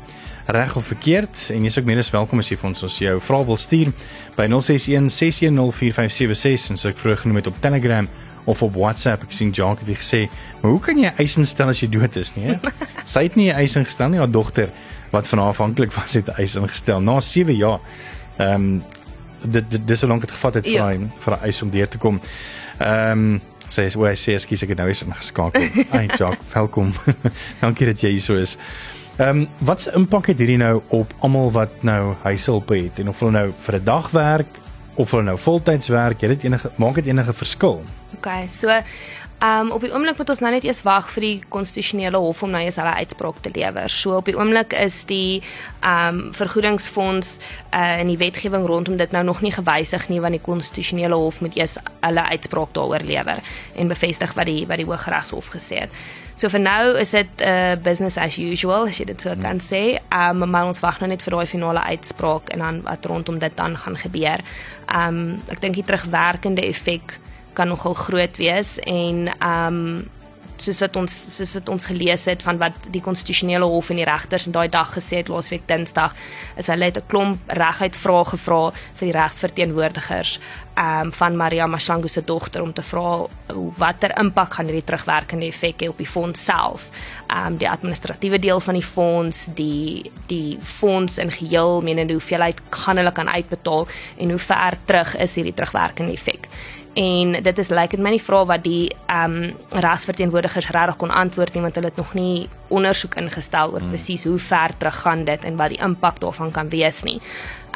Reg 0.51 0.75
of 0.75 0.85
verkeerd? 0.85 1.49
En 1.53 1.61
jy's 1.61 1.77
ook 1.77 1.85
meer 1.85 1.99
as 2.01 2.09
welkom 2.09 2.39
as 2.41 2.47
jy 2.49 2.55
vir 2.57 2.67
ons 2.71 2.79
as 2.87 2.95
jou 2.97 3.11
vrae 3.21 3.45
wil 3.45 3.57
stuur 3.61 3.91
by 4.33 4.47
061 4.49 5.11
610 5.13 5.75
4576 5.77 6.71
en 6.73 6.79
so 6.81 6.89
ek 6.89 6.97
vroeg 6.97 7.21
genoem 7.21 7.37
het 7.37 7.49
op 7.51 7.59
Telegram 7.61 8.07
of 8.49 8.63
op 8.65 8.73
WhatsApp. 8.73 9.27
Ek 9.27 9.35
sien 9.37 9.51
Jacques 9.53 9.85
het 9.85 10.01
gesê, 10.01 10.21
"Maar 10.61 10.71
hoe 10.71 10.79
kan 10.79 10.97
jy 10.97 11.11
eis 11.21 11.37
instel 11.37 11.69
as 11.69 11.83
jy 11.83 11.89
dood 11.89 12.15
is, 12.15 12.33
nie?" 12.35 12.57
Sy 13.13 13.23
het 13.27 13.35
nie 13.35 13.51
'n 13.51 13.61
eis 13.61 13.75
ingestel 13.75 14.09
nie, 14.09 14.17
haar 14.17 14.31
dogter 14.31 14.73
wat 15.11 15.27
van 15.27 15.39
haar 15.39 15.53
afhanklik 15.53 15.93
was 15.93 16.13
het 16.13 16.27
'n 16.27 16.41
eis 16.41 16.55
ingestel 16.55 16.99
na 16.99 17.19
7 17.19 17.55
jaar. 17.55 17.79
Ehm 18.37 18.53
um, 18.53 18.83
dit 19.43 19.71
dit 19.71 19.87
dis 19.87 19.99
so 19.99 20.07
lank 20.07 20.21
het 20.21 20.31
gevat 20.31 20.53
het 20.53 20.65
vir 20.65 20.73
ja. 20.73 20.87
hy 20.87 20.97
vir 21.19 21.33
hy 21.33 21.45
eis 21.45 21.61
om 21.61 21.69
deur 21.69 21.87
te 21.87 21.97
kom. 21.97 22.19
Ehm 22.79 23.11
um, 23.11 23.41
sê 23.69 23.87
so, 23.89 24.03
hy 24.03 24.15
sê 24.15 24.33
ekskuus 24.33 24.63
ek 24.63 24.69
het 24.69 24.77
nou 24.77 24.87
eens 24.87 25.03
ingeskakel. 25.03 25.61
Ai 25.93 26.07
Jacques, 26.07 26.53
welkom. 26.53 26.93
Dankie 27.61 27.85
dat 27.85 28.01
jy 28.01 28.09
hier 28.09 28.21
so 28.21 28.35
is. 28.35 28.57
Ehm 29.19 29.37
um, 29.37 29.47
wat 29.57 29.81
se 29.81 29.91
impak 29.91 30.29
het 30.31 30.39
hierdie 30.39 30.57
nou 30.57 30.77
op 30.95 31.13
almal 31.19 31.49
wat 31.51 31.81
nou 31.83 32.13
huishulp 32.21 32.69
het 32.71 33.01
en 33.03 33.09
of 33.11 33.19
hulle 33.19 33.31
nou 33.35 33.49
vir 33.65 33.75
'n 33.75 33.83
dag 33.83 34.05
werk 34.15 34.59
of 34.95 35.11
hulle 35.11 35.23
nou 35.23 35.37
voltyds 35.37 35.87
werk, 35.87 36.21
het 36.21 36.29
dit 36.29 36.43
enige 36.43 36.71
maak 36.75 36.95
dit 36.95 37.05
enige 37.05 37.33
verskil? 37.33 37.83
OK, 38.15 38.27
so 38.47 38.67
um, 39.43 39.71
op 39.71 39.81
die 39.81 39.91
oomblik 39.93 40.17
moet 40.17 40.29
ons 40.29 40.41
nou 40.43 40.51
net 40.51 40.65
eers 40.67 40.81
wag 40.83 41.09
vir 41.13 41.25
die 41.25 41.43
konstitusionele 41.49 42.19
hof 42.19 42.43
om 42.43 42.51
nou 42.51 42.61
eers 42.63 42.79
hulle 42.81 42.93
uitspraak 42.99 43.41
te 43.43 43.51
lewer. 43.55 43.89
So 43.89 44.17
op 44.19 44.29
die 44.29 44.37
oomblik 44.37 44.73
is 44.77 45.03
die 45.09 45.41
ehm 45.79 46.17
um, 46.19 46.33
vergoedingsfonds 46.35 47.37
uh, 47.73 47.99
in 48.01 48.09
die 48.11 48.17
wetgewing 48.19 48.65
rondom 48.67 48.97
dit 48.99 49.11
nou 49.15 49.23
nog 49.23 49.41
nie 49.41 49.53
gewysig 49.55 50.09
nie 50.09 50.19
want 50.19 50.35
die 50.35 50.43
konstitusionele 50.43 51.15
hof 51.15 51.39
moet 51.41 51.55
eers 51.55 51.77
hulle 52.01 52.25
uitspraak 52.33 52.73
daaroor 52.75 53.05
lewer 53.07 53.39
en 53.75 53.87
bevestig 53.87 54.33
wat 54.35 54.49
die 54.51 54.65
wat 54.67 54.81
die 54.81 54.87
Hooggeregshof 54.89 55.53
gesê 55.55 55.85
het. 55.85 56.01
So 56.39 56.47
vir 56.47 56.61
nou 56.63 56.97
is 56.99 57.09
dit 57.11 57.27
'n 57.37 57.43
uh, 57.43 57.71
eh, 57.71 57.79
business 57.79 58.17
as 58.17 58.37
usual 58.37 58.87
as 58.87 58.97
jy 58.97 59.05
dit 59.05 59.21
so 59.21 59.35
kan 59.41 59.59
sê. 59.59 59.99
Ehm 60.09 60.43
um, 60.43 60.49
maar 60.49 60.65
ons 60.65 60.79
wag 60.79 60.99
nou 60.99 61.09
net 61.09 61.23
vir 61.23 61.31
daai 61.31 61.47
finale 61.47 61.83
uitspraak 61.83 62.49
en 62.49 62.59
dan 62.59 62.81
wat 62.81 63.05
rondom 63.05 63.39
dit 63.39 63.57
dan 63.57 63.77
gaan 63.77 63.97
gebeur. 63.97 64.39
Ehm 64.87 65.07
um, 65.07 65.41
ek 65.47 65.61
dink 65.61 65.75
die 65.75 65.83
terugwerkende 65.83 66.61
effek 66.67 67.19
kan 67.53 67.67
nogal 67.67 67.93
groot 67.93 68.37
wees 68.37 68.77
en 68.85 69.27
ehm 69.39 69.83
um, 69.83 70.07
soos 70.59 70.81
wat 70.83 70.97
ons 70.99 71.13
soos 71.35 71.53
wat 71.55 71.69
ons 71.71 71.85
gelees 71.87 72.25
het 72.27 72.43
van 72.43 72.57
wat 72.59 72.89
die 72.93 73.01
konstitusionele 73.03 73.67
hof 73.71 73.91
en 73.93 74.01
die 74.01 74.07
regters 74.07 74.47
in 74.49 74.55
daai 74.55 74.67
dag 74.71 74.91
gesê 74.97 75.21
het 75.21 75.31
laasweek 75.31 75.67
Dinsdag 75.69 76.15
is 76.59 76.67
hulle 76.67 76.89
het 76.89 76.97
'n 76.97 77.07
klomp 77.07 77.39
reguit 77.47 77.95
vrae 77.95 78.25
gevra 78.25 78.71
vir 78.97 79.05
die 79.07 79.17
regsverteenwoordigers 79.19 80.39
ehm 80.79 81.07
um, 81.07 81.13
van 81.13 81.35
Maria 81.35 81.67
Mashlangu 81.67 82.07
se 82.07 82.21
dogter 82.23 82.61
om 82.61 82.73
te 82.73 82.81
vra 82.81 83.27
watter 83.77 84.13
impak 84.19 84.53
gaan 84.53 84.69
hierdie 84.69 84.85
terugwerkende 84.87 85.49
effek 85.51 85.81
hê 85.83 85.89
op 85.91 85.97
die 85.99 86.07
fonds 86.07 86.43
self. 86.45 86.87
Ehm 87.27 87.53
um, 87.53 87.57
die 87.59 87.69
administratiewe 87.69 88.39
deel 88.39 88.59
van 88.59 88.79
die 88.79 88.85
fonds, 88.85 89.47
die 89.55 90.11
die 90.27 90.57
fonds 90.63 91.17
in 91.17 91.31
geheel, 91.31 91.81
menende 91.81 92.15
hoeveelheid 92.15 92.61
gaan 92.69 92.97
hulle 92.97 93.11
kan 93.11 93.29
uitbetaal 93.29 93.87
en 94.17 94.29
hoe 94.29 94.39
ver 94.39 94.77
terug 94.85 95.15
is 95.17 95.35
hierdie 95.35 95.53
terugwerkende 95.53 96.13
effek 96.13 96.47
en 96.99 97.35
dit 97.43 97.57
is 97.57 97.69
lyk 97.69 97.79
like, 97.79 97.95
dit 97.95 98.03
my 98.03 98.13
nie 98.15 98.23
vra 98.23 98.43
wat 98.49 98.63
die 98.65 98.87
ehm 99.07 99.35
um, 99.43 99.51
rasverteenwoordigers 99.85 100.71
regtig 100.73 100.97
kon 101.01 101.11
antwoord 101.11 101.53
nie 101.53 101.61
want 101.61 101.75
hulle 101.77 101.91
het 101.91 102.01
nog 102.01 102.13
nie 102.17 102.47
ondersoek 102.69 103.15
ingestel 103.15 103.73
oor 103.73 103.83
hmm. 103.83 103.93
presies 103.93 104.23
hoe 104.23 104.39
ver 104.39 104.75
terug 104.77 105.01
gaan 105.03 105.23
dit 105.27 105.45
en 105.45 105.57
wat 105.59 105.73
die 105.73 105.81
impak 105.83 106.19
daarvan 106.19 106.51
kan 106.51 106.69
wees 106.69 107.03
nie. 107.03 107.19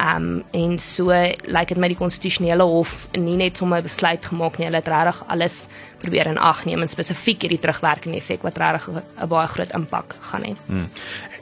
Um, 0.00 0.42
en 0.50 0.78
so 0.82 1.12
lyk 1.14 1.46
like, 1.46 1.74
dit 1.74 1.78
my 1.78 1.88
die 1.92 1.98
konstitusionele 1.98 2.64
hof 2.66 3.06
nie 3.14 3.36
net 3.38 3.60
sommer 3.60 3.82
besluit 3.82 4.24
gemaak 4.26 4.58
nie, 4.58 4.66
hulle 4.66 4.80
het 4.82 4.90
regtig 4.90 5.20
alles 5.30 5.58
probeer 6.02 6.26
in 6.32 6.38
ag 6.38 6.64
neem 6.66 6.82
en 6.82 6.90
spesifiek 6.90 7.46
hierdie 7.46 7.60
terugwerkende 7.62 8.18
effek 8.18 8.42
wat 8.42 8.58
regtig 8.58 8.88
'n 8.90 9.28
baie 9.28 9.46
groot 9.48 9.72
impak 9.74 10.16
gaan 10.30 10.42
hê. 10.42 10.54
Hmm. 10.66 10.90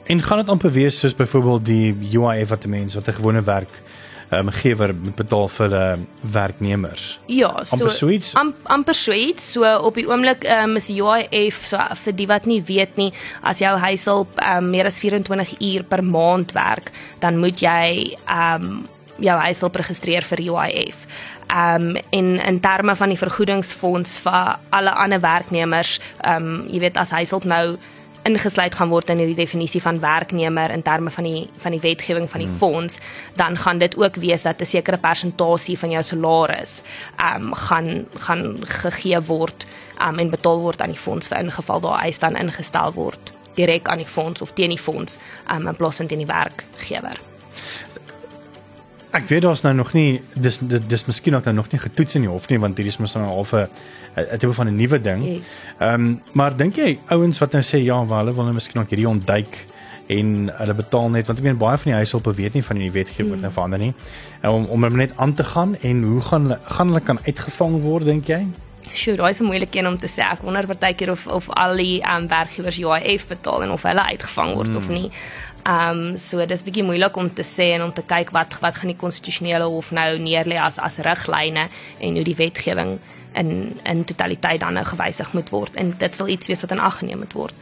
En 0.05 0.21
gaan 0.21 0.37
dit 0.37 0.49
amper 0.49 0.71
wees 0.71 0.99
soos 0.99 1.15
byvoorbeeld 1.15 1.65
die 1.65 1.95
UIF 2.13 2.49
wat 2.49 2.65
mense 2.65 2.97
wat 2.97 3.07
'n 3.07 3.19
gewone 3.19 3.41
werk 3.41 3.81
um, 4.39 4.51
gewer 4.51 4.93
moet 4.95 5.15
betaal 5.15 5.49
vir 5.49 5.65
hulle 5.65 5.83
uh, 5.93 6.05
werknemers. 6.33 7.19
Ja, 7.31 7.51
so 7.63 7.77
amper 7.77 7.93
suits. 7.95 8.33
Am, 8.39 8.53
amper 8.63 8.97
suits. 8.97 9.51
So 9.55 9.67
op 9.87 9.99
die 9.99 10.07
oomblik 10.09 10.47
um, 10.49 10.77
is 10.79 10.89
UIF 10.89 11.61
so 11.69 11.81
vir 12.05 12.17
die 12.17 12.27
wat 12.29 12.47
nie 12.49 12.61
weet 12.65 12.97
nie, 12.99 13.11
as 13.41 13.61
jou 13.63 13.73
huishulp 13.85 14.41
um, 14.45 14.71
meer 14.73 14.89
as 14.89 14.99
24 15.01 15.55
uur 15.59 15.85
per 15.89 16.03
maand 16.03 16.55
werk, 16.57 16.91
dan 17.23 17.39
moet 17.41 17.61
jy 17.63 18.17
um 18.27 18.83
jou 19.23 19.35
huishulp 19.39 19.77
registreer 19.79 20.25
vir 20.25 20.41
UIF. 20.49 21.05
Um 21.53 21.93
in 22.09 22.39
in 22.41 22.59
terme 22.59 22.95
van 22.95 23.13
die 23.13 23.19
vergoedingsfonds 23.19 24.17
vir 24.25 24.55
alle 24.73 24.93
ander 24.97 25.21
werknemers, 25.21 25.99
um 26.27 26.65
jy 26.71 26.81
weet 26.87 26.97
as 26.97 27.13
huishulp 27.13 27.45
nou 27.45 27.77
ingesluit 28.23 28.75
gaan 28.75 28.89
word 28.89 29.09
in 29.09 29.17
hierdie 29.17 29.35
definisie 29.35 29.81
van 29.81 29.99
werknemer 29.99 30.71
in 30.71 30.81
terme 30.81 31.11
van 31.11 31.23
die 31.23 31.49
van 31.57 31.71
die 31.75 31.81
wetgewing 31.83 32.29
van 32.29 32.39
die 32.39 32.49
hmm. 32.49 32.57
fonds, 32.57 32.97
dan 33.35 33.57
gaan 33.57 33.77
dit 33.77 33.97
ook 33.97 34.15
wees 34.15 34.41
dat 34.41 34.61
'n 34.61 34.65
sekere 34.65 34.97
persentasie 34.97 35.77
van 35.79 35.89
jou 35.89 36.03
salaris 36.03 36.81
ehm 37.17 37.43
um, 37.43 37.53
gaan 37.53 38.05
gaan 38.17 38.57
gegee 38.65 39.21
word 39.21 39.65
um, 40.07 40.19
en 40.19 40.29
betaal 40.29 40.59
word 40.59 40.81
aan 40.81 40.91
die 40.91 41.03
fonds 41.05 41.27
vir 41.27 41.37
ingeval 41.37 41.79
daar 41.79 41.99
eis 42.01 42.19
dan 42.19 42.35
ingestel 42.35 42.93
word 42.93 43.31
direk 43.53 43.87
aan 43.87 43.97
die 43.97 44.07
fonds 44.07 44.41
of 44.41 44.53
teen 44.53 44.69
die 44.69 44.79
fonds 44.79 45.17
um, 45.51 45.67
in 45.67 45.75
plaas 45.75 45.95
van 45.95 46.07
teen 46.07 46.23
die 46.23 46.29
werkgewer. 46.29 47.19
Ek 49.13 49.27
weet 49.29 49.43
daar's 49.45 49.61
nou 49.61 49.75
nog 49.77 49.91
nie 49.93 50.23
dis 50.33 50.57
dis, 50.61 51.05
miskien 51.05 51.35
ook 51.37 51.45
nou 51.45 51.55
nog 51.55 51.69
nie 51.71 51.79
getoets 51.79 52.15
in 52.17 52.25
die 52.25 52.31
hof 52.31 52.47
nie 52.49 52.57
want 52.59 52.77
hier 52.77 52.89
is 52.89 52.97
mos 52.97 53.13
nou 53.13 53.27
al 53.29 53.45
'n 53.45 54.37
tipe 54.37 54.53
van 54.53 54.67
'n 54.67 54.75
nuwe 54.75 55.01
ding. 55.01 55.21
Ehm 55.23 55.33
yes. 55.33 55.45
um, 55.79 56.21
maar 56.31 56.57
dink 56.57 56.75
jy 56.75 56.99
ouens 57.09 57.39
wat 57.39 57.51
nou 57.51 57.61
sê 57.63 57.77
ja, 57.83 58.05
wel 58.05 58.17
hulle 58.17 58.33
wil 58.33 58.43
nou 58.43 58.53
miskien 58.53 58.81
ook 58.81 58.89
hierdie 58.89 59.07
ontduik 59.07 59.65
en 60.07 60.51
hulle 60.57 60.73
betaal 60.73 61.09
net 61.09 61.27
want 61.27 61.39
ek 61.39 61.45
meen 61.45 61.57
baie 61.57 61.77
van 61.77 61.91
die 61.91 61.99
huishulpe 62.01 62.33
weet 62.33 62.53
nie 62.53 62.63
van 62.63 62.77
die 62.77 62.91
wetgewing 62.91 63.29
wat 63.29 63.37
mm. 63.37 63.45
nou 63.45 63.53
verander 63.53 63.79
nie. 63.79 63.93
Om 64.41 64.65
om 64.65 64.95
net 64.95 65.13
aan 65.15 65.33
te 65.33 65.43
gaan 65.43 65.75
en 65.75 66.03
hoe 66.03 66.21
gaan 66.21 66.57
gaan 66.63 66.87
hulle 66.87 66.99
kan 66.99 67.19
uitgevang 67.25 67.81
word 67.81 68.05
dink 68.05 68.27
jy? 68.27 68.45
Sjoe, 68.93 69.15
daai 69.15 69.31
is 69.31 69.39
'n 69.39 69.45
moeilike 69.45 69.77
een 69.77 69.87
om 69.87 69.97
te 69.97 70.07
sê. 70.07 70.21
Ek 70.21 70.41
wonder 70.41 70.65
partykeer 70.67 71.11
of 71.11 71.27
of 71.27 71.49
al 71.49 71.77
die 71.77 72.01
um, 72.15 72.27
werkgewers 72.27 72.77
UIF 72.77 73.27
betaal 73.27 73.63
en 73.63 73.71
of 73.71 73.83
hulle 73.83 74.03
uitgevang 74.03 74.53
word 74.53 74.67
mm. 74.67 74.75
of 74.75 74.89
nie. 74.89 75.11
Ehm 75.63 75.97
um, 75.97 76.17
so 76.17 76.43
dis 76.45 76.63
bietjie 76.63 76.83
moeilik 76.83 77.15
om 77.15 77.29
te 77.33 77.43
sê 77.47 77.69
en 77.77 77.85
om 77.85 77.91
te 77.95 78.03
kyk 78.03 78.33
wat 78.35 78.57
wat 78.59 78.75
gaan 78.75 78.91
die 78.91 78.99
konstitusionele 78.99 79.63
hof 79.71 79.93
nou 79.95 80.17
neerlê 80.19 80.57
as 80.59 80.75
as 80.77 80.97
riglyne 81.07 81.69
en 81.99 82.17
hoe 82.19 82.25
die 82.27 82.35
wetgewing 82.35 82.97
in 83.39 83.51
in 83.87 84.03
totaliteit 84.03 84.59
dan 84.59 84.75
nou 84.75 84.83
gewysig 84.85 85.31
moet 85.33 85.49
word. 85.49 85.75
En 85.79 85.93
dit 85.97 86.15
sal 86.15 86.27
iets 86.27 86.51
wees 86.51 86.61
wat 86.61 86.75
in 86.75 86.83
ag 86.83 86.97
geneem 86.99 87.23
moet 87.23 87.33
word. 87.33 87.55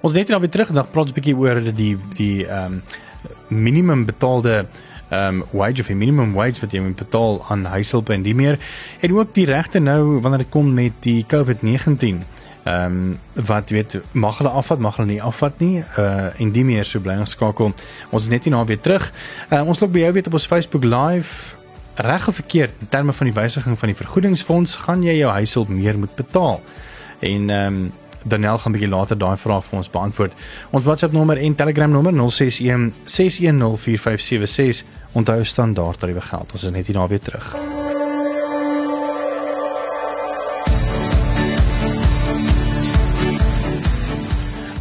Ons 0.00 0.14
net 0.14 0.28
nou 0.28 0.38
weer 0.40 0.50
terug 0.50 0.70
dan 0.70 0.86
praat 0.90 1.10
ons 1.10 1.16
bietjie 1.18 1.36
oor 1.36 1.60
die 1.72 1.96
die 2.14 2.46
ehm 2.46 2.78
um, 2.78 2.82
minimum 3.48 4.04
betaalde 4.06 4.66
ehm 5.10 5.42
um, 5.42 5.42
wage 5.50 5.82
of 5.82 5.90
minimum 5.90 6.32
wage 6.38 6.60
wat 6.60 6.72
jy 6.72 6.80
moet 6.80 7.02
betaal 7.02 7.42
aan 7.48 7.64
huishulp 7.64 8.14
en 8.14 8.22
die 8.22 8.34
meer. 8.34 8.58
En 9.00 9.18
ook 9.18 9.34
die 9.34 9.46
regte 9.46 9.78
nou 9.78 10.20
wanneer 10.20 10.46
dit 10.46 10.54
kom 10.54 10.74
met 10.74 11.02
die 11.02 11.24
COVID-19 11.26 12.22
Ehm 12.64 12.84
um, 12.84 13.18
wat 13.44 13.70
weet 13.70 14.00
mag 14.12 14.38
hulle 14.38 14.50
afvat 14.50 14.78
mag 14.78 14.96
hulle 14.96 15.08
nie 15.08 15.22
afvat 15.22 15.58
nie. 15.58 15.82
Uh 15.98 16.40
en 16.40 16.52
die 16.52 16.64
meer 16.64 16.84
so 16.84 17.00
bly 17.00 17.16
geskakel 17.18 17.72
ons 18.10 18.22
is 18.22 18.28
net 18.28 18.44
hier 18.44 18.54
na 18.54 18.64
weer 18.64 18.80
terug. 18.80 19.12
Uh, 19.50 19.66
ons 19.66 19.80
loop 19.80 19.92
by 19.92 20.04
jou 20.04 20.12
weet 20.12 20.26
op 20.30 20.38
ons 20.38 20.46
Facebook 20.46 20.84
live. 20.84 21.56
Reg 21.94 22.28
of 22.28 22.34
verkeerd 22.34 22.78
in 22.80 22.88
terme 22.88 23.12
van 23.12 23.26
die 23.26 23.34
wysiging 23.34 23.78
van 23.78 23.90
die 23.90 23.96
vergoedingsfonds 23.96 24.76
gaan 24.86 25.02
jy 25.02 25.16
jou 25.18 25.32
huishulp 25.32 25.68
meer 25.68 25.98
moet 25.98 26.14
betaal. 26.14 26.62
En 27.18 27.50
ehm 27.50 27.66
um, 27.66 27.92
Daniel 28.24 28.58
gaan 28.58 28.72
bietjie 28.72 28.88
later 28.88 29.18
daai 29.18 29.36
vraag 29.36 29.64
vir 29.64 29.78
ons 29.78 29.90
beantwoord. 29.90 30.34
Ons 30.70 30.84
WhatsApp 30.84 31.12
nommer 31.12 31.38
en 31.38 31.54
Telegram 31.54 31.90
nommer 31.90 32.14
061 32.30 32.92
6104576 33.04 34.86
onthou 35.12 35.44
standaard 35.44 35.98
tariewe 35.98 36.20
geld. 36.20 36.52
Ons 36.52 36.64
is 36.64 36.70
net 36.70 36.86
hier 36.86 36.96
na 36.96 37.08
weer 37.08 37.20
terug 37.20 37.81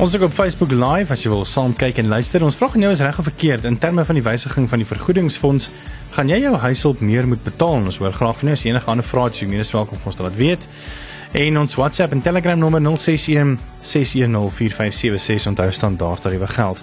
Ons 0.01 0.15
is 0.15 0.23
op 0.25 0.31
Facebook 0.33 0.71
live 0.73 1.13
as 1.13 1.21
jy 1.21 1.29
wil 1.29 1.43
saam 1.45 1.75
kyk 1.77 1.99
en 2.01 2.07
luister. 2.09 2.41
Ons 2.41 2.55
vra 2.57 2.71
nou 2.73 2.89
is 2.89 3.03
reg 3.05 3.19
of 3.21 3.27
verkeerd 3.27 3.67
in 3.69 3.75
terme 3.77 4.01
van 4.01 4.17
die 4.17 4.23
wysiging 4.25 4.65
van 4.71 4.81
die 4.81 4.87
vergoedingsfonds, 4.89 5.67
gaan 6.15 6.31
jy 6.31 6.39
jou 6.41 6.55
huishulp 6.63 7.03
meer 7.05 7.27
moet 7.29 7.43
betaal? 7.45 7.85
Ons 7.85 7.99
hoor 8.01 8.15
graag 8.15 8.39
van 8.39 8.49
jou 8.49 8.55
as 8.57 8.63
enige 8.65 8.89
ander 8.89 9.05
vrae 9.05 9.27
het, 9.29 9.43
jy 9.43 9.47
minus 9.51 9.69
welkom 9.75 9.99
om 10.01 10.09
ons 10.09 10.17
te 10.17 10.25
laat 10.25 10.39
weet. 10.39 10.65
En 11.37 11.61
ons 11.61 11.77
WhatsApp 11.77 12.17
en 12.17 12.25
Telegram 12.25 12.57
nommer 12.57 12.81
061 12.81 13.53
610 13.85 14.49
4576 14.57 15.47
onthou 15.53 15.69
standaard 15.69 16.25
tariewe 16.25 16.49
geld. 16.49 16.81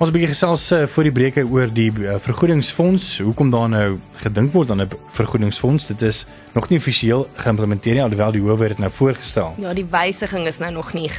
Ons 0.00 0.08
bietjie 0.08 0.30
gesels 0.30 0.62
uh, 0.72 0.86
voor 0.88 1.04
die 1.04 1.12
breuke 1.12 1.42
oor 1.44 1.68
die 1.76 1.90
uh, 2.00 2.14
vergoedingsfonds. 2.24 3.18
Hoekom 3.20 3.50
daar 3.52 3.66
nou 3.68 3.88
gedink 4.22 4.54
word 4.54 4.70
aan 4.72 4.80
'n 4.80 4.88
vergoedingsfonds? 5.12 5.86
Dit 5.90 6.00
is 6.02 6.24
nog 6.54 6.70
nie 6.70 6.78
offisieel 6.78 7.26
geïmplementeer 7.36 7.94
nie 7.94 8.02
alhoewel 8.02 8.32
die 8.32 8.40
howe 8.40 8.68
dit 8.68 8.78
nou 8.78 8.90
voorgestel. 8.90 9.52
Ja, 9.60 9.74
die 9.74 9.84
wysiging 9.84 10.46
is 10.46 10.58
nou 10.58 10.72
nog 10.72 10.92
nie 10.92 11.10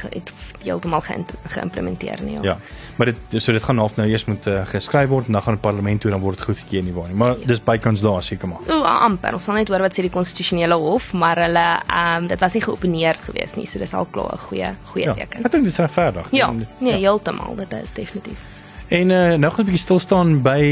heeltemal 0.64 1.00
ge 1.00 1.22
geïmplementeer 1.46 2.22
nie. 2.22 2.32
Ja. 2.32 2.42
ja. 2.42 2.58
Maar 2.96 3.06
dit 3.06 3.42
so 3.42 3.52
dit 3.52 3.62
gaan 3.62 3.78
half 3.78 3.96
nou 3.96 4.08
eers 4.08 4.24
moet 4.24 4.46
uh, 4.46 4.66
geskryf 4.66 5.08
word 5.08 5.26
en 5.26 5.32
dan 5.32 5.42
gaan 5.42 5.54
die 5.54 5.62
parlement 5.62 6.00
toe 6.00 6.10
dan 6.10 6.20
word 6.20 6.36
dit 6.36 6.44
goedgekeur 6.44 6.82
nie 6.82 6.92
waar 6.92 7.06
nie. 7.06 7.16
Maar 7.16 7.38
ja. 7.38 7.46
dis 7.46 7.62
bykans 7.62 8.00
daar 8.00 8.22
seker 8.22 8.48
maar. 8.48 8.66
O, 8.66 8.82
amper. 8.82 9.32
Ons 9.32 9.44
sal 9.44 9.54
net 9.54 9.68
hoor 9.68 9.78
wat 9.86 9.94
sê 9.94 10.02
die 10.02 10.10
konstitusionele 10.10 10.74
hof, 10.74 11.12
maar 11.12 11.38
hulle 11.38 11.68
ehm 11.86 12.22
um, 12.22 12.26
dit 12.26 12.40
was 12.40 12.52
nie 12.52 12.62
geopeneer 12.62 13.14
gewees 13.14 13.54
nie. 13.54 13.66
So 13.66 13.78
dis 13.78 13.94
al 13.94 14.10
klaar 14.10 14.34
'n 14.34 14.38
goeie 14.38 14.74
goeie 14.90 15.06
ja. 15.06 15.14
teken. 15.14 15.44
Ek 15.44 15.50
dink 15.50 15.64
dit 15.64 15.72
is 15.72 15.78
regverdig. 15.78 16.26
Ja, 16.32 16.50
nee, 16.50 16.66
ja. 16.78 16.98
heeltemal. 16.98 17.54
Dit 17.56 17.72
is 17.82 17.92
definitief. 17.92 18.51
En 18.92 19.10
uh, 19.10 19.34
nou 19.40 19.52
gaan 19.52 19.64
'n 19.64 19.68
bietjie 19.70 19.84
stil 19.86 19.98
staan 19.98 20.42
by 20.44 20.62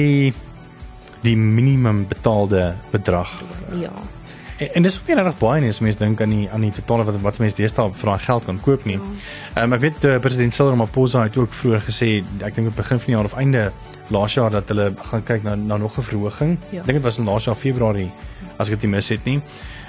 die 1.25 1.37
minimum 1.37 2.05
betaalde 2.09 2.75
bedrag. 2.93 3.31
Ja. 3.73 3.93
En, 4.61 4.75
en 4.75 4.83
dis 4.83 4.99
ook 5.01 5.09
nie 5.09 5.17
regtig 5.17 5.39
baie 5.41 5.61
nie 5.65 5.73
as 5.73 5.81
mens 5.85 5.99
dink 6.01 6.21
aan 6.21 6.35
die 6.35 6.49
aan 6.53 6.65
die 6.67 6.73
totale 6.77 7.07
wat 7.09 7.21
wat 7.25 7.41
mense 7.43 7.57
deesdae 7.57 7.93
vir 8.03 8.13
daai 8.13 8.27
geld 8.27 8.49
kan 8.49 8.61
koop 8.67 8.85
nie. 8.89 8.99
Ehm 8.99 9.57
ja. 9.57 9.65
um, 9.65 9.77
ek 9.79 9.85
weet 9.87 10.05
uh, 10.05 10.19
president 10.21 10.57
Cyril 10.57 10.75
Ramaphosa 10.75 11.25
het 11.29 11.39
ook 11.41 11.55
vroeër 11.57 11.87
gesê 11.89 12.11
ek 12.45 12.59
dink 12.59 12.73
op 12.73 12.77
begin 12.83 13.01
van 13.01 13.13
die 13.13 13.17
jaar 13.17 13.31
of 13.31 13.37
einde 13.41 13.71
laas 14.11 14.35
jaar 14.35 14.51
dat 14.51 14.69
hulle 14.73 14.93
gaan 15.11 15.25
kyk 15.25 15.47
na 15.47 15.55
na 15.55 15.77
nog 15.77 15.99
'n 15.99 16.03
verhoging. 16.03 16.59
Ja. 16.71 16.81
Ek 16.81 16.87
dink 16.87 16.99
dit 17.01 17.09
was 17.09 17.19
in 17.19 17.25
laas 17.25 17.45
jaar 17.45 17.57
Februarie 17.57 18.11
as 18.59 18.69
ek 18.69 18.81
dit 18.81 18.91
mis 18.91 19.09
het 19.09 19.25
nie. 19.25 19.41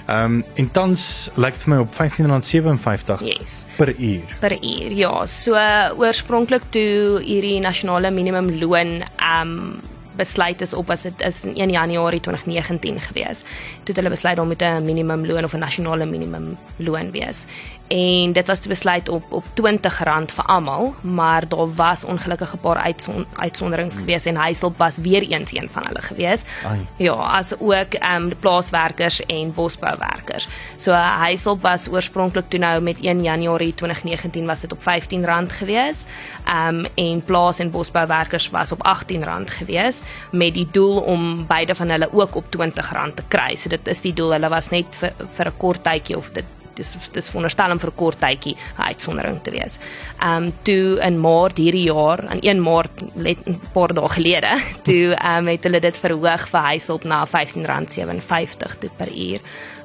Ehm 0.07 0.25
um, 0.25 0.43
en 0.55 0.71
tans 0.71 1.29
lyk 1.35 1.53
dit 1.53 1.63
vir 1.63 1.73
my 1.73 1.79
op 1.83 1.93
R15.57 1.93 3.25
yes. 3.27 3.65
per 3.77 3.93
uur. 3.97 4.35
Per 4.39 4.51
uur. 4.51 4.91
Ja, 4.91 5.25
so 5.25 5.55
oorspronklik 5.97 6.63
toe 6.69 7.21
hierdie 7.23 7.59
nasionale 7.59 8.11
minimumloon 8.11 9.01
ehm 9.03 9.41
um, 9.41 9.90
besluit 10.15 10.61
is 10.61 10.73
op 10.73 10.89
as 10.89 11.01
dit 11.01 11.21
is 11.21 11.43
in 11.43 11.55
1 11.55 11.69
Januarie 11.69 12.19
2019 12.19 13.01
gewees. 13.01 13.39
Toe 13.83 13.93
het 13.93 13.95
hulle 13.95 14.09
besluit 14.09 14.39
om 14.39 14.47
met 14.47 14.61
'n 14.61 14.85
minimumloon 14.85 15.43
of 15.43 15.53
'n 15.53 15.59
nasionale 15.59 16.05
minimumloon 16.05 17.11
wees 17.11 17.45
en 17.91 18.31
dit 18.31 18.47
was 18.47 18.59
te 18.59 18.67
besluit 18.67 19.09
op 19.09 19.23
op 19.29 19.43
R20 19.43 20.33
vir 20.33 20.45
almal, 20.45 20.95
maar 21.01 21.47
daar 21.47 21.73
was 21.75 22.03
ongelukkig 22.03 22.53
'n 22.53 22.59
paar 22.59 22.77
uitson, 22.77 23.25
uitsonderings 23.35 23.95
hmm. 23.95 24.03
gewees 24.03 24.25
en 24.25 24.35
huishulp 24.35 24.77
was 24.77 24.97
weer 24.97 25.21
eens 25.21 25.53
een 25.53 25.69
van 25.71 25.83
hulle 25.87 26.01
gewees. 26.01 26.41
Ai. 26.65 26.87
Ja, 26.95 27.11
as 27.11 27.53
ook 27.59 27.93
ehm 27.93 28.15
um, 28.15 28.31
plaaswerkers 28.39 29.25
en 29.25 29.53
bosbouwerkers. 29.53 30.47
So 30.75 30.91
huishulp 30.91 31.61
was 31.61 31.89
oorspronklik 31.89 32.49
toe 32.49 32.59
nou 32.59 32.81
met 32.81 32.97
1 33.01 33.23
Januarie 33.23 33.73
2019 33.73 34.45
was 34.45 34.59
dit 34.59 34.71
op 34.71 34.79
R15 34.79 35.47
gewees. 35.47 35.97
Ehm 36.45 36.67
um, 36.67 36.85
en 36.95 37.23
plaas 37.23 37.59
en 37.59 37.71
bosbouwerkers 37.71 38.49
was 38.49 38.71
op 38.71 38.87
R18 38.87 39.45
gewees 39.45 40.00
met 40.31 40.53
die 40.53 40.67
doel 40.71 40.99
om 40.99 41.45
beide 41.47 41.75
van 41.75 41.89
hulle 41.89 42.09
ook 42.11 42.35
op 42.35 42.45
R20 42.45 43.13
te 43.13 43.23
kry. 43.27 43.55
So 43.55 43.69
dit 43.69 43.87
is 43.87 44.01
die 44.01 44.13
doel. 44.13 44.31
Hulle 44.31 44.49
was 44.49 44.69
net 44.69 44.85
vir 44.99 45.13
vir 45.35 45.47
'n 45.47 45.57
kort 45.57 45.83
tydjie 45.83 46.17
of 46.17 46.31
dit 46.33 46.45
dis 46.73 47.09
dis 47.13 47.29
veronderstel 47.29 47.71
om 47.71 47.79
vir 47.79 47.91
'n 47.91 47.95
kort 47.95 48.19
tydjie 48.19 48.55
'n 48.55 48.87
uitsondering 48.91 49.41
te 49.41 49.51
wees. 49.51 49.77
Ehm 50.19 50.43
um, 50.43 50.53
toe 50.63 50.99
in 50.99 51.19
Maart 51.19 51.57
hierdie 51.57 51.87
jaar, 51.93 52.27
aan 52.27 52.41
1 52.41 52.61
Maart 52.61 53.15
net 53.15 53.37
'n 53.45 53.59
paar 53.73 53.93
dae 53.93 54.09
gelede, 54.09 54.51
toe 54.87 55.13
ehm 55.13 55.37
um, 55.37 55.47
het 55.47 55.63
hulle 55.63 55.79
dit 55.79 55.97
verhoog 55.97 56.49
vir 56.49 56.61
huishulp 56.61 57.03
na 57.03 57.25
R15.57 57.25 58.77
toe 58.79 58.89
per 58.97 59.09
uur. 59.09 59.39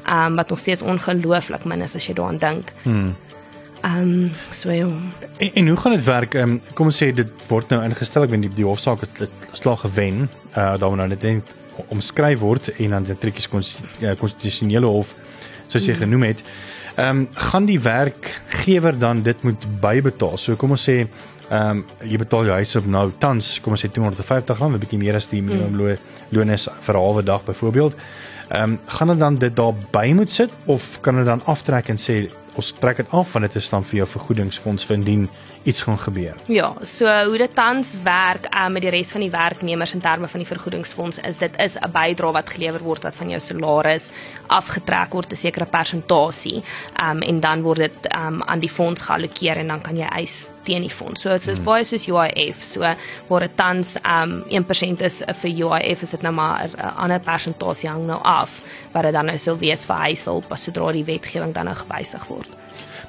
Ehm 0.06 0.26
um, 0.26 0.36
wat 0.36 0.48
nog 0.48 0.58
steeds 0.58 0.82
ongelooflik 0.82 1.64
min 1.64 1.82
is 1.82 1.94
as 1.94 2.06
jy 2.06 2.14
daaraan 2.14 2.38
dink. 2.38 2.72
Hmm. 2.82 3.16
Ehm 3.82 4.00
um, 4.00 4.32
so 4.50 4.70
ja. 4.70 4.86
En, 5.38 5.50
en 5.54 5.68
hoe 5.68 5.76
gaan 5.76 5.92
dit 5.92 6.04
werk? 6.04 6.34
Ehm 6.34 6.50
um, 6.50 6.60
kom 6.74 6.86
ons 6.86 7.02
sê 7.02 7.12
dit 7.12 7.28
word 7.48 7.68
nou 7.68 7.82
ingestel, 7.84 8.22
ek 8.22 8.30
weet 8.30 8.48
die, 8.48 8.54
die 8.62 8.66
hofsaak 8.66 9.00
het 9.00 9.30
slag 9.52 9.80
gewen. 9.80 10.28
Uh 10.56 10.74
daar 10.80 10.88
moet 10.88 10.98
nou 11.04 11.08
net 11.08 11.54
omskryf 11.92 12.40
word 12.40 12.70
en 12.80 12.90
dan 12.90 13.04
die 13.04 13.18
trekkies 13.20 13.48
konstitusionele 14.18 14.88
hof 14.88 15.14
soos 15.66 15.84
jy 15.84 15.92
hmm. 15.92 16.02
genoem 16.04 16.22
het. 16.30 16.42
Ehm 16.96 17.08
um, 17.08 17.28
gaan 17.32 17.66
die 17.68 17.80
werkgewer 17.80 18.98
dan 18.98 19.22
dit 19.22 19.42
moet 19.42 19.66
bybetaal. 19.80 20.36
So 20.36 20.56
kom 20.56 20.70
ons 20.76 20.88
sê 20.88 21.02
ehm 21.02 21.82
um, 21.82 21.84
jy 22.02 22.18
betaal 22.18 22.48
jou 22.48 22.54
huis 22.56 22.76
op 22.80 22.86
nou 22.90 23.10
tans 23.22 23.58
kom 23.60 23.76
ons 23.76 23.84
sê 23.84 23.90
250 23.92 24.58
rand, 24.58 24.74
'n 24.74 24.80
bietjie 24.80 24.98
meer 24.98 25.14
as 25.14 25.28
die 25.28 25.42
minimum 25.42 25.76
mm. 25.76 25.98
loon 26.30 26.50
is 26.50 26.68
vir 26.80 26.94
'n 26.94 27.00
halwe 27.00 27.22
dag 27.22 27.44
byvoorbeeld. 27.44 27.94
Ehm 28.48 28.62
um, 28.62 28.78
gaan 28.86 29.08
dit 29.08 29.18
dan 29.18 29.38
dit 29.38 29.56
daarby 29.56 30.12
moet 30.12 30.32
sit 30.32 30.50
of 30.64 31.00
kan 31.00 31.16
dit 31.16 31.24
dan 31.24 31.42
aftrek 31.44 31.88
en 31.88 31.98
sê 31.98 32.30
ons 32.56 32.72
trek 32.80 32.96
dit 32.96 33.10
af 33.10 33.32
want 33.32 33.46
dit 33.46 33.58
is 33.60 33.68
dan 33.72 33.84
vir 33.84 34.00
jou 34.00 34.08
vergoedingsfonds 34.08 34.86
vir 34.88 34.96
indien 34.96 35.28
iets 35.66 35.82
gaan 35.82 35.98
gebeur. 35.98 36.34
Ja, 36.46 36.72
so 36.82 37.10
hoe 37.28 37.38
dit 37.38 37.54
tans 37.54 37.94
werk 38.06 38.48
um, 38.54 38.72
met 38.72 38.86
die 38.86 38.92
res 38.94 39.12
van 39.14 39.24
die 39.24 39.30
werknemers 39.30 39.94
in 39.94 40.00
terme 40.00 40.28
van 40.28 40.42
die 40.42 40.48
vergoedingsfonds 40.48 41.18
is 41.18 41.38
dit 41.42 41.60
is 41.62 41.76
'n 41.76 41.92
bydrae 41.92 42.32
wat 42.32 42.50
gelewer 42.50 42.82
word 42.82 43.02
wat 43.02 43.16
van 43.16 43.28
jou 43.28 43.40
salaris 43.40 44.10
afgetrek 44.46 45.12
word 45.12 45.32
'n 45.32 45.36
sekere 45.36 45.66
persentasie 45.66 46.62
um, 47.02 47.22
en 47.22 47.40
dan 47.40 47.62
word 47.62 47.78
dit 47.78 48.14
um, 48.16 48.42
aan 48.42 48.58
die 48.58 48.70
fonds 48.70 49.02
geallokeer 49.02 49.56
en 49.56 49.68
dan 49.68 49.80
kan 49.80 49.96
jy 49.96 50.06
eis 50.06 50.48
teen 50.66 50.84
die 50.86 50.92
fonds. 50.92 51.22
So 51.22 51.32
dit 51.32 51.46
is 51.46 51.56
hmm. 51.56 51.68
baie 51.68 51.86
soos 51.86 52.06
UIF. 52.08 52.62
So 52.66 52.94
waar 53.30 53.46
dit 53.46 53.56
tans 53.58 53.96
um 54.02 54.38
1% 54.50 55.06
is 55.06 55.22
vir 55.42 55.56
UIF 55.66 56.04
is 56.06 56.14
dit 56.16 56.26
nou 56.26 56.34
maar 56.34 56.68
'n 56.68 56.94
ander 57.06 57.20
persentasie 57.20 57.90
hang 57.90 58.06
nou 58.06 58.20
af 58.22 58.60
wat 58.92 59.02
dit 59.02 59.12
dan 59.12 59.26
nou 59.26 59.38
sou 59.38 59.56
wees 59.58 59.86
vir 59.86 59.96
huishulp 59.96 60.52
as 60.52 60.62
sodra 60.62 60.92
die 60.92 61.04
wetgewing 61.04 61.54
dan 61.54 61.64
nou 61.64 61.76
gewysig 61.76 62.26
word. 62.28 62.48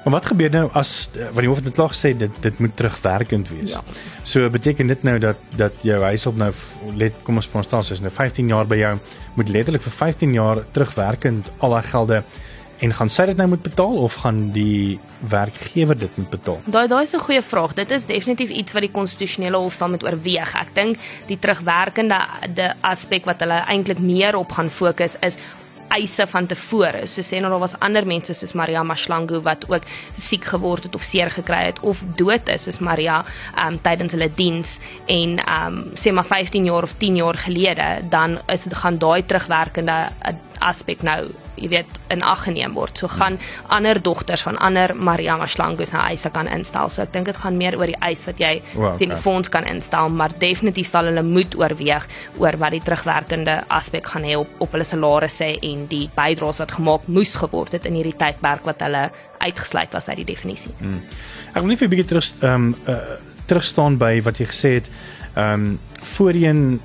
Maar 0.04 0.12
wat 0.12 0.26
gebeur 0.26 0.50
nou 0.50 0.68
as 0.72 1.10
wat 1.32 1.42
die 1.42 1.48
hof 1.50 1.60
het 1.60 1.74
klaar 1.74 1.92
gesê 1.92 2.14
dit 2.16 2.42
dit 2.42 2.58
moet 2.58 2.76
terugwerkend 2.76 3.48
wees. 3.48 3.72
Ja. 3.72 3.82
So 4.22 4.50
beteken 4.50 4.86
dit 4.86 5.02
nou 5.02 5.18
dat 5.18 5.36
dat 5.56 5.72
jou 5.82 6.02
huishulp 6.02 6.36
nou 6.36 6.52
let 6.94 7.14
kom 7.22 7.36
ons 7.36 7.48
veronderstel 7.50 7.96
as 7.96 8.00
nou 8.00 8.12
15 8.12 8.48
jaar 8.48 8.66
by 8.66 8.76
jou 8.76 8.94
moet 9.34 9.48
letterlik 9.48 9.82
vir 9.82 9.92
15 9.92 10.32
jaar 10.32 10.62
terugwerkend 10.70 11.50
al 11.58 11.76
daai 11.76 11.82
gelde 11.90 12.22
en 12.78 12.94
gaan 12.94 13.10
sy 13.10 13.26
dit 13.30 13.36
nou 13.36 13.48
moet 13.48 13.62
betaal 13.62 13.96
of 14.06 14.14
gaan 14.22 14.50
die 14.54 14.98
werkgewer 15.28 15.98
dit 15.98 16.16
moet 16.16 16.30
betaal? 16.30 16.60
Daai 16.64 16.86
daai 16.88 17.02
is 17.02 17.14
'n 17.14 17.26
goeie 17.26 17.42
vraag. 17.42 17.74
Dit 17.74 17.90
is 17.90 18.04
definitief 18.04 18.50
iets 18.50 18.72
wat 18.72 18.82
die 18.82 18.90
konstitusionele 18.90 19.56
hof 19.56 19.74
sal 19.74 19.88
moet 19.88 20.04
oorweeg. 20.04 20.54
Ek 20.54 20.74
dink 20.74 20.96
die 21.26 21.38
terugwerkende 21.38 22.20
die 22.54 22.70
aspek 22.80 23.24
wat 23.24 23.40
hulle 23.40 23.64
eintlik 23.66 23.98
meer 23.98 24.36
op 24.36 24.52
gaan 24.52 24.70
fokus 24.70 25.16
is 25.20 25.36
eise 25.88 26.26
van 26.26 26.46
tevore. 26.46 27.06
So 27.06 27.22
sê 27.24 27.40
nou 27.40 27.50
daar 27.50 27.62
was 27.62 27.76
ander 27.80 28.06
mense 28.06 28.34
soos 28.34 28.52
Maria 28.52 28.82
Mashlangu 28.82 29.40
wat 29.42 29.64
ook 29.70 29.82
siek 30.16 30.44
geword 30.44 30.84
het 30.84 30.94
of 30.94 31.02
seer 31.02 31.30
gekry 31.30 31.64
het 31.70 31.80
of 31.80 32.02
dood 32.16 32.48
is 32.48 32.62
soos 32.68 32.78
Maria 32.78 33.24
um 33.66 33.78
tydens 33.80 34.12
hulle 34.12 34.30
diens 34.34 34.78
en 35.06 35.38
um 35.48 35.82
sê 35.94 36.12
maar 36.12 36.28
15 36.28 36.64
jaar 36.64 36.82
of 36.82 36.92
10 36.98 37.16
jaar 37.16 37.34
gelede 37.34 38.08
dan 38.10 38.38
is 38.46 38.68
dit 38.68 38.74
gaan 38.74 38.98
daai 38.98 39.22
terugwerkende 39.26 40.08
aspek 40.58 41.02
nou 41.02 41.28
jy 41.58 41.68
weet 41.72 41.98
in 42.14 42.22
ag 42.22 42.44
geneem 42.46 42.74
word. 42.74 42.98
So 42.98 43.08
gaan 43.08 43.38
ander 43.74 44.00
dogters 44.02 44.42
van 44.46 44.58
ander 44.58 44.94
Maria 44.96 45.36
Mashlangus 45.36 45.92
nou 45.94 46.02
eise 46.02 46.30
kan 46.34 46.48
instel. 46.48 46.90
So 46.92 47.02
ek 47.02 47.12
dink 47.12 47.28
dit 47.30 47.36
gaan 47.36 47.58
meer 47.60 47.76
oor 47.78 47.90
die 47.90 47.98
eis 48.04 48.24
wat 48.28 48.40
jy 48.42 48.58
wow, 48.74 48.96
teen 49.00 49.12
die 49.14 49.20
fonds 49.20 49.50
kan 49.52 49.66
instel, 49.68 50.08
maar 50.08 50.34
definitief 50.40 50.90
sal 50.90 51.10
hulle 51.10 51.24
moet 51.26 51.56
oorweeg 51.58 52.06
oor 52.38 52.58
wat 52.60 52.76
die 52.76 52.82
terugwerkende 52.84 53.60
aspek 53.74 54.06
gaan 54.14 54.26
hê 54.26 54.36
op 54.38 54.62
op 54.64 54.74
hulle 54.74 54.86
salarisse 54.86 55.50
en 55.64 55.86
die 55.90 56.06
bydraes 56.16 56.62
wat 56.62 56.74
gemaak 56.78 57.06
moes 57.06 57.34
geword 57.38 57.76
het 57.76 57.86
in 57.88 57.98
hierdie 57.98 58.16
tydperk 58.18 58.66
wat 58.68 58.82
hulle 58.86 59.08
uitgesluit 59.38 59.94
was 59.94 60.08
uit 60.08 60.20
die 60.22 60.28
definisie. 60.32 60.74
Hmm. 60.80 61.02
Ek 61.54 61.62
wil 61.62 61.70
net 61.72 61.78
vir 61.78 61.88
'n 61.88 61.94
bietjie 61.94 62.08
terug 62.12 62.26
ehm 62.42 62.54
um, 62.54 62.74
uh, 62.88 63.18
terugstaan 63.48 63.96
by 63.98 64.20
wat 64.22 64.38
jy 64.38 64.46
gesê 64.46 64.70
het. 64.80 64.90
Ehm 65.34 65.54
um, 65.54 65.78
voorheen 66.16 66.80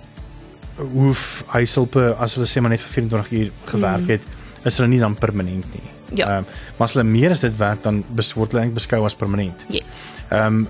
hoef 0.77 1.43
huishulpe 1.53 2.15
as 2.19 2.35
hulle 2.35 2.47
sê 2.47 2.61
maar 2.61 2.71
net 2.71 2.81
vir 2.81 2.89
24 2.89 3.31
uur 3.31 3.51
gewerk 3.65 4.07
hmm. 4.07 4.09
het. 4.09 4.21
Mm 4.21 4.42
is 4.63 4.77
hulle 4.77 4.89
nie 4.89 4.99
dan 4.99 5.15
permanent 5.19 5.65
nie. 5.73 5.89
Ja. 6.13 6.27
Ehm 6.27 6.37
um, 6.37 6.45
maar 6.77 6.87
as 6.87 6.93
hulle 6.93 7.07
meer 7.09 7.31
as 7.31 7.43
dit 7.43 7.57
werk 7.57 7.83
dan 7.83 8.03
word 8.35 8.51
hulle 8.51 8.63
eintlik 8.63 8.73
beskou 8.73 9.03
as 9.05 9.15
permanent. 9.15 9.65
Ja. 9.69 9.83
Ehm 10.29 10.63
um, 10.63 10.67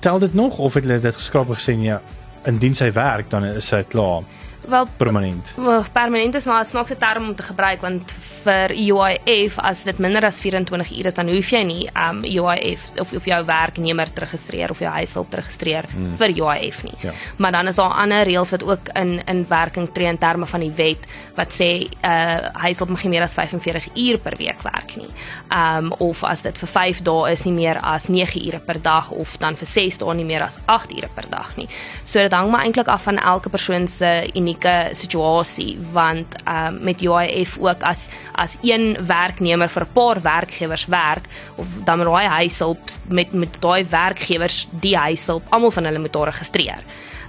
tel 0.00 0.18
dit 0.18 0.34
nog 0.34 0.58
of 0.58 0.74
het 0.74 0.84
hulle 0.84 1.00
dit 1.00 1.14
geskraap 1.14 1.50
gesê 1.54 1.76
ja 1.80 2.00
indien 2.46 2.74
sy 2.74 2.90
werk 2.92 3.30
dan 3.30 3.44
is 3.44 3.70
hy 3.70 3.82
klaar 3.88 4.24
wel 4.68 4.86
permanent. 4.96 5.52
Wel 5.56 5.84
permanent 5.92 6.34
is 6.34 6.44
maar 6.44 6.60
'n 6.60 6.64
snaakse 6.64 6.96
term 6.96 7.28
om 7.28 7.34
te 7.34 7.42
gebruik 7.42 7.80
want 7.80 8.12
vir 8.44 8.72
UIF 8.72 9.58
as 9.58 9.82
dit 9.84 9.98
minder 9.98 10.24
as 10.24 10.36
24 10.40 10.90
ure 10.98 11.08
is 11.08 11.14
dan 11.14 11.28
hoef 11.28 11.50
jy 11.50 11.62
nie 11.62 11.88
um 11.98 12.22
UIF 12.24 12.90
of 13.00 13.12
of 13.12 13.24
jou 13.24 13.44
werknemer 13.44 14.12
te 14.12 14.24
registreer 14.24 14.70
of 14.70 14.78
jou 14.78 14.90
huishulp 14.92 15.30
te 15.30 15.36
registreer 15.36 15.88
hmm. 15.90 16.16
vir 16.20 16.34
UIF 16.36 16.82
nie. 16.86 16.94
Ja. 17.02 17.12
Maar 17.36 17.52
dan 17.52 17.68
is 17.68 17.76
daar 17.76 17.90
ander 18.02 18.24
reëls 18.28 18.50
wat 18.50 18.64
ook 18.64 18.88
in 18.94 19.20
in 19.26 19.44
werking 19.48 19.88
tree 19.92 20.08
in 20.08 20.18
terme 20.18 20.46
van 20.46 20.60
die 20.60 20.72
wet 20.76 21.08
wat 21.34 21.52
sê 21.52 21.70
uh 22.04 22.38
huishulp 22.52 22.88
mag 22.88 23.02
nie 23.02 23.10
meer 23.10 23.22
as 23.22 23.34
45 23.34 23.88
uur 23.94 24.18
per 24.18 24.36
week 24.36 24.62
werk 24.62 24.96
nie. 24.96 25.10
Um 25.54 25.92
of 25.98 26.24
as 26.24 26.42
dit 26.42 26.58
vir 26.58 26.68
5 26.68 27.02
dae 27.02 27.32
is 27.32 27.44
nie 27.44 27.52
meer 27.52 27.80
as 27.82 28.08
9 28.08 28.46
ure 28.46 28.58
per 28.58 28.82
dag 28.82 29.10
of 29.10 29.36
dan 29.38 29.56
vir 29.56 29.66
6 29.66 29.98
dae 29.98 30.14
nie 30.14 30.24
meer 30.24 30.42
as 30.42 30.58
8 30.66 30.92
ure 30.96 31.08
per 31.14 31.28
dag 31.30 31.56
nie. 31.56 31.68
So 32.04 32.18
dit 32.18 32.32
hang 32.32 32.50
maar 32.50 32.64
eintlik 32.64 32.88
af 32.88 33.02
van 33.02 33.18
elke 33.18 33.48
persoon 33.48 33.88
se 33.88 34.28
unieke 34.34 34.57
unieke 34.58 34.94
situasie 34.94 35.78
want 35.92 36.34
ehm 36.44 36.74
um, 36.74 36.84
met 36.84 37.02
UIF 37.02 37.58
ook 37.58 37.82
as 37.82 38.08
as 38.34 38.56
een 38.62 38.96
werknemer 39.06 39.68
vir 39.68 39.82
'n 39.82 39.92
paar 39.92 40.20
werkgewers 40.20 40.86
werk 40.86 41.26
of 41.56 41.66
dan 41.84 41.98
met 41.98 42.06
daai 42.06 42.26
huishulp 42.26 42.78
met 43.08 43.32
met 43.32 43.60
daai 43.60 43.84
werkgewers 43.84 44.68
die 44.70 44.96
huishulp 44.96 45.42
almal 45.48 45.70
van 45.70 45.84
hulle 45.84 45.98
moet 45.98 46.12
daar 46.12 46.26
registreer. 46.26 46.82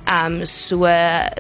Ehm 0.06 0.26
um, 0.26 0.46
so 0.46 0.80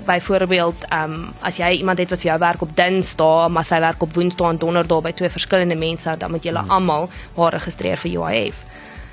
byvoorbeeld 0.06 0.86
ehm 0.90 1.14
um, 1.14 1.34
as 1.42 1.58
jy 1.58 1.70
iemand 1.70 1.98
het 1.98 2.10
wat 2.10 2.22
vir 2.22 2.30
jou 2.30 2.40
werk 2.40 2.62
op 2.62 2.76
Dinsdae, 2.76 3.50
maar 3.50 3.64
sy 3.64 3.80
werk 3.80 4.02
op 4.02 4.14
Woensdae 4.14 4.50
en 4.50 4.58
Donderdae 4.58 5.02
by 5.02 5.12
twee 5.12 5.30
verskillende 5.30 5.76
mense, 5.76 6.18
dan 6.18 6.32
moet 6.32 6.44
julle 6.44 6.60
hmm. 6.60 6.70
almal 6.70 7.10
haar 7.36 7.52
registreer 7.52 7.98
vir 7.98 8.12
UIF. 8.12 8.56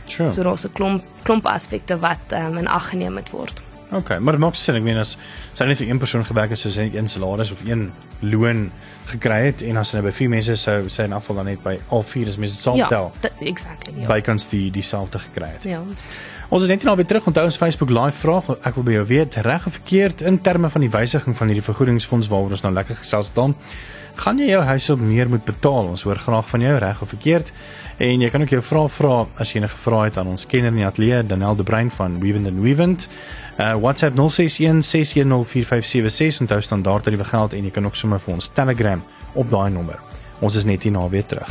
Sure. 0.04 0.32
So 0.32 0.42
daar's 0.42 0.64
'n 0.64 0.72
klomp 0.72 1.04
klomp 1.22 1.46
aspekte 1.46 1.98
wat 1.98 2.18
ehm 2.28 2.46
um, 2.46 2.56
in 2.56 2.68
ag 2.68 2.88
geneem 2.88 3.12
moet 3.12 3.30
word. 3.30 3.65
OK, 3.96 4.18
maar 4.18 4.36
dit 4.36 4.42
maak 4.42 4.58
sin. 4.58 4.78
Ek 4.78 4.84
meen 4.86 5.00
as 5.00 5.16
sy 5.56 5.66
net 5.68 5.80
vir 5.80 5.90
een 5.90 6.02
persoon 6.02 6.24
gewerk 6.26 6.54
het, 6.54 6.60
soos 6.60 6.78
net 6.80 6.94
een 6.94 7.08
salaris 7.08 7.52
of 7.54 7.64
een 7.66 7.88
loon 8.20 8.70
gekry 9.10 9.40
het 9.48 9.62
en 9.62 9.78
as 9.80 9.92
sy 9.94 10.02
by 10.04 10.12
vier 10.14 10.30
mense 10.32 10.56
sou 10.60 10.78
sy 10.92 11.06
in 11.06 11.14
afval 11.16 11.40
dan 11.40 11.50
net 11.52 11.62
by 11.64 11.76
al 11.94 12.02
vier 12.06 12.30
is 12.30 12.38
mense 12.40 12.76
ja, 12.78 12.88
tel. 12.92 13.12
Ja, 13.22 13.30
exactly. 13.52 13.94
Ja. 14.00 14.08
Bykans 14.10 14.48
die 14.52 14.70
dieselfde 14.74 15.22
gekry 15.28 15.52
het. 15.56 15.68
Ja. 15.68 15.82
Ons 16.48 16.62
is 16.62 16.68
net 16.70 16.84
nou 16.86 16.94
weer 16.96 17.06
terug. 17.06 17.26
Onthou 17.26 17.44
ons 17.48 17.56
Facebook 17.58 17.90
live 17.90 18.14
vraag. 18.20 18.48
Ek 18.62 18.74
wil 18.78 18.84
by 18.86 18.92
jou 19.00 19.06
weet 19.10 19.34
reg 19.42 19.66
of 19.66 19.72
verkeerd 19.80 20.22
in 20.22 20.38
terme 20.40 20.68
van 20.70 20.80
die 20.84 20.90
wysiging 20.90 21.34
van 21.36 21.46
hierdie 21.50 21.64
vergoedingsfonds 21.66 22.28
waaroor 22.30 22.54
ons 22.54 22.62
nou 22.62 22.72
lekker 22.74 22.96
gesels 23.00 23.32
dan. 23.34 23.56
Gaan 24.16 24.38
jy 24.40 24.46
jou 24.48 24.62
huis 24.64 24.90
op 24.94 25.00
meer 25.02 25.28
moet 25.28 25.44
betaal? 25.44 25.90
Ons 25.90 26.06
hoor 26.06 26.16
graag 26.22 26.46
van 26.48 26.60
jou 26.62 26.78
reg 26.78 27.02
of 27.02 27.08
verkeerd. 27.08 27.52
En 27.98 28.20
jy 28.22 28.30
kan 28.30 28.42
ook 28.44 28.54
jou 28.54 28.62
vrae 28.62 28.88
vra 28.94 29.26
as 29.42 29.52
jy 29.52 29.56
enige 29.60 29.76
vrae 29.82 30.04
het 30.06 30.16
aan 30.22 30.30
ons 30.32 30.46
kenner 30.46 30.70
in 30.70 30.78
die 30.80 30.86
ateljee 30.86 31.26
Danel 31.26 31.56
de 31.58 31.66
Bruin 31.66 31.90
van 31.90 32.20
Weavent 32.22 32.46
and 32.46 32.62
Weavent. 32.62 33.08
Uh 33.58 33.74
WhatsApp 33.82 34.14
0616104576 34.14 34.20
onthou 36.46 36.60
standaard 36.62 37.02
tariewe 37.08 37.26
geld 37.26 37.52
en 37.58 37.64
jy 37.64 37.72
kan 37.74 37.86
ook 37.90 37.96
sommer 37.98 38.20
vir 38.22 38.34
ons 38.38 38.50
Telegram 38.54 39.02
op 39.34 39.50
daai 39.50 39.70
nommer. 39.70 39.98
Ons 40.40 40.56
is 40.56 40.64
net 40.64 40.82
hier 40.82 40.92
na 40.92 41.08
weer 41.08 41.26
terug. 41.26 41.50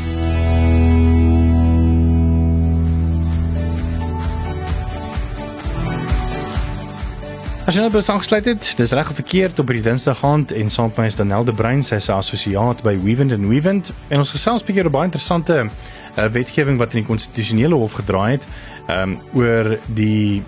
As 7.66 7.74
jy 7.74 7.82
nou 7.82 7.90
besang 7.90 8.20
gesluit 8.22 8.46
het, 8.46 8.68
dis 8.78 8.92
reg 8.94 9.08
of 9.10 9.18
verkeerd 9.18 9.58
op 9.58 9.72
hierdie 9.72 9.88
Dinsdag 9.88 10.20
aand 10.22 10.52
en 10.54 10.68
saam 10.70 10.92
met 10.92 11.00
my 11.02 11.06
is 11.10 11.16
Danel 11.18 11.48
de 11.48 11.54
Bruin, 11.58 11.80
sy 11.82 11.98
is 11.98 12.12
assosiaat 12.14 12.84
by 12.86 12.92
Weavent 13.02 13.34
and 13.34 13.48
Weavent 13.50 13.90
en 14.14 14.22
ons 14.22 14.34
gesels 14.36 14.62
'n 14.62 14.68
bietjie 14.68 14.84
oor 14.84 14.94
baie 14.94 15.10
interessante 15.10 15.56
uh, 15.66 16.28
wetgewing 16.30 16.78
wat 16.78 16.94
in 16.94 17.02
die 17.02 17.10
konstitusionele 17.10 17.74
hof 17.74 17.98
gedraai 17.98 18.38
het, 18.38 18.46
um 18.86 19.18
oor 19.34 19.80
die 19.98 20.44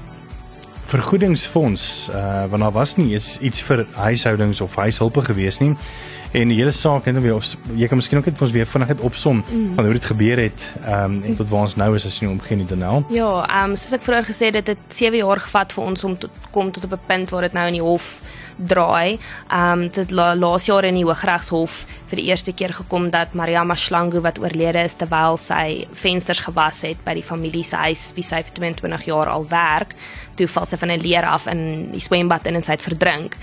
vergoedingsfonds 0.88 2.10
uh 2.10 2.46
want 2.50 2.62
daar 2.62 2.72
was 2.72 2.96
nie 2.96 3.14
iets 3.16 3.38
iets 3.40 3.62
vir 3.62 3.86
huishoudings 3.92 4.62
of 4.62 4.76
huishulpe 4.76 5.22
gewees 5.22 5.60
nie. 5.60 5.74
En 6.32 6.48
die 6.52 6.58
hele 6.58 6.72
saak 6.72 7.06
net 7.06 7.22
weer 7.24 7.36
of 7.36 7.46
jy 7.76 7.88
kan 7.88 8.00
miskien 8.00 8.20
ook 8.20 8.26
net 8.28 8.36
vir 8.38 8.48
ons 8.48 8.56
weer 8.56 8.68
vinnig 8.68 8.88
net 8.88 9.02
opsom 9.02 9.44
mm. 9.44 9.76
van 9.76 9.84
hoe 9.84 9.94
dit 9.94 10.06
gebeur 10.06 10.42
het 10.44 10.66
um 10.84 11.22
en 11.24 11.36
tot 11.36 11.50
waar 11.50 11.68
ons 11.68 11.76
nou 11.76 11.94
is 11.96 12.06
as 12.06 12.20
jy 12.20 12.28
nou 12.28 12.36
omgee 12.36 12.58
nie 12.60 12.68
Danel. 12.68 13.06
Ja, 13.16 13.30
um 13.64 13.76
soos 13.76 13.96
ek 13.96 14.04
vroeër 14.08 14.28
gesê 14.28 14.52
het, 14.52 14.60
dit 14.60 14.74
het 14.76 15.00
7 15.00 15.18
jaar 15.18 15.40
gevat 15.44 15.76
vir 15.76 15.84
ons 15.84 16.04
om 16.04 16.18
tot 16.18 16.44
kom 16.52 16.72
tot 16.72 16.84
op 16.84 16.98
'n 17.00 17.08
punt 17.08 17.30
waar 17.30 17.48
dit 17.48 17.54
nou 17.54 17.68
in 17.68 17.80
die 17.80 17.88
hof 17.88 18.22
draai. 18.58 19.18
Ehm 19.50 19.72
um, 19.72 19.90
dit 19.94 20.12
la, 20.12 20.34
laas 20.36 20.66
jaar 20.66 20.86
in 20.86 20.98
die 20.98 21.06
Hooggeregshof 21.06 21.86
vir 22.10 22.22
die 22.22 22.28
eerste 22.30 22.54
keer 22.54 22.74
gekom 22.74 23.10
dat 23.10 23.34
Maria 23.34 23.64
Mashlangu 23.64 24.22
wat 24.22 24.40
oorlede 24.40 24.84
is 24.84 24.96
terwyl 24.96 25.38
sy 25.38 25.88
vensters 25.94 26.40
gewas 26.46 26.82
het 26.82 27.04
by 27.06 27.14
die 27.14 27.26
familie 27.26 27.64
se 27.64 27.76
huis 27.76 28.12
wie 28.16 28.26
sy 28.26 28.42
vir 28.44 28.54
22 28.60 29.08
jaar 29.10 29.30
al 29.30 29.48
werk, 29.50 29.96
toe 30.36 30.48
val 30.48 30.66
sy 30.66 30.78
van 30.78 30.92
'n 30.92 31.02
leer 31.02 31.26
af 31.26 31.48
in 31.48 31.92
die 31.92 32.02
swembad 32.02 32.46
in 32.48 32.56
en 32.56 32.64
sy 32.64 32.72
het 32.72 32.82
verdrink 32.82 33.38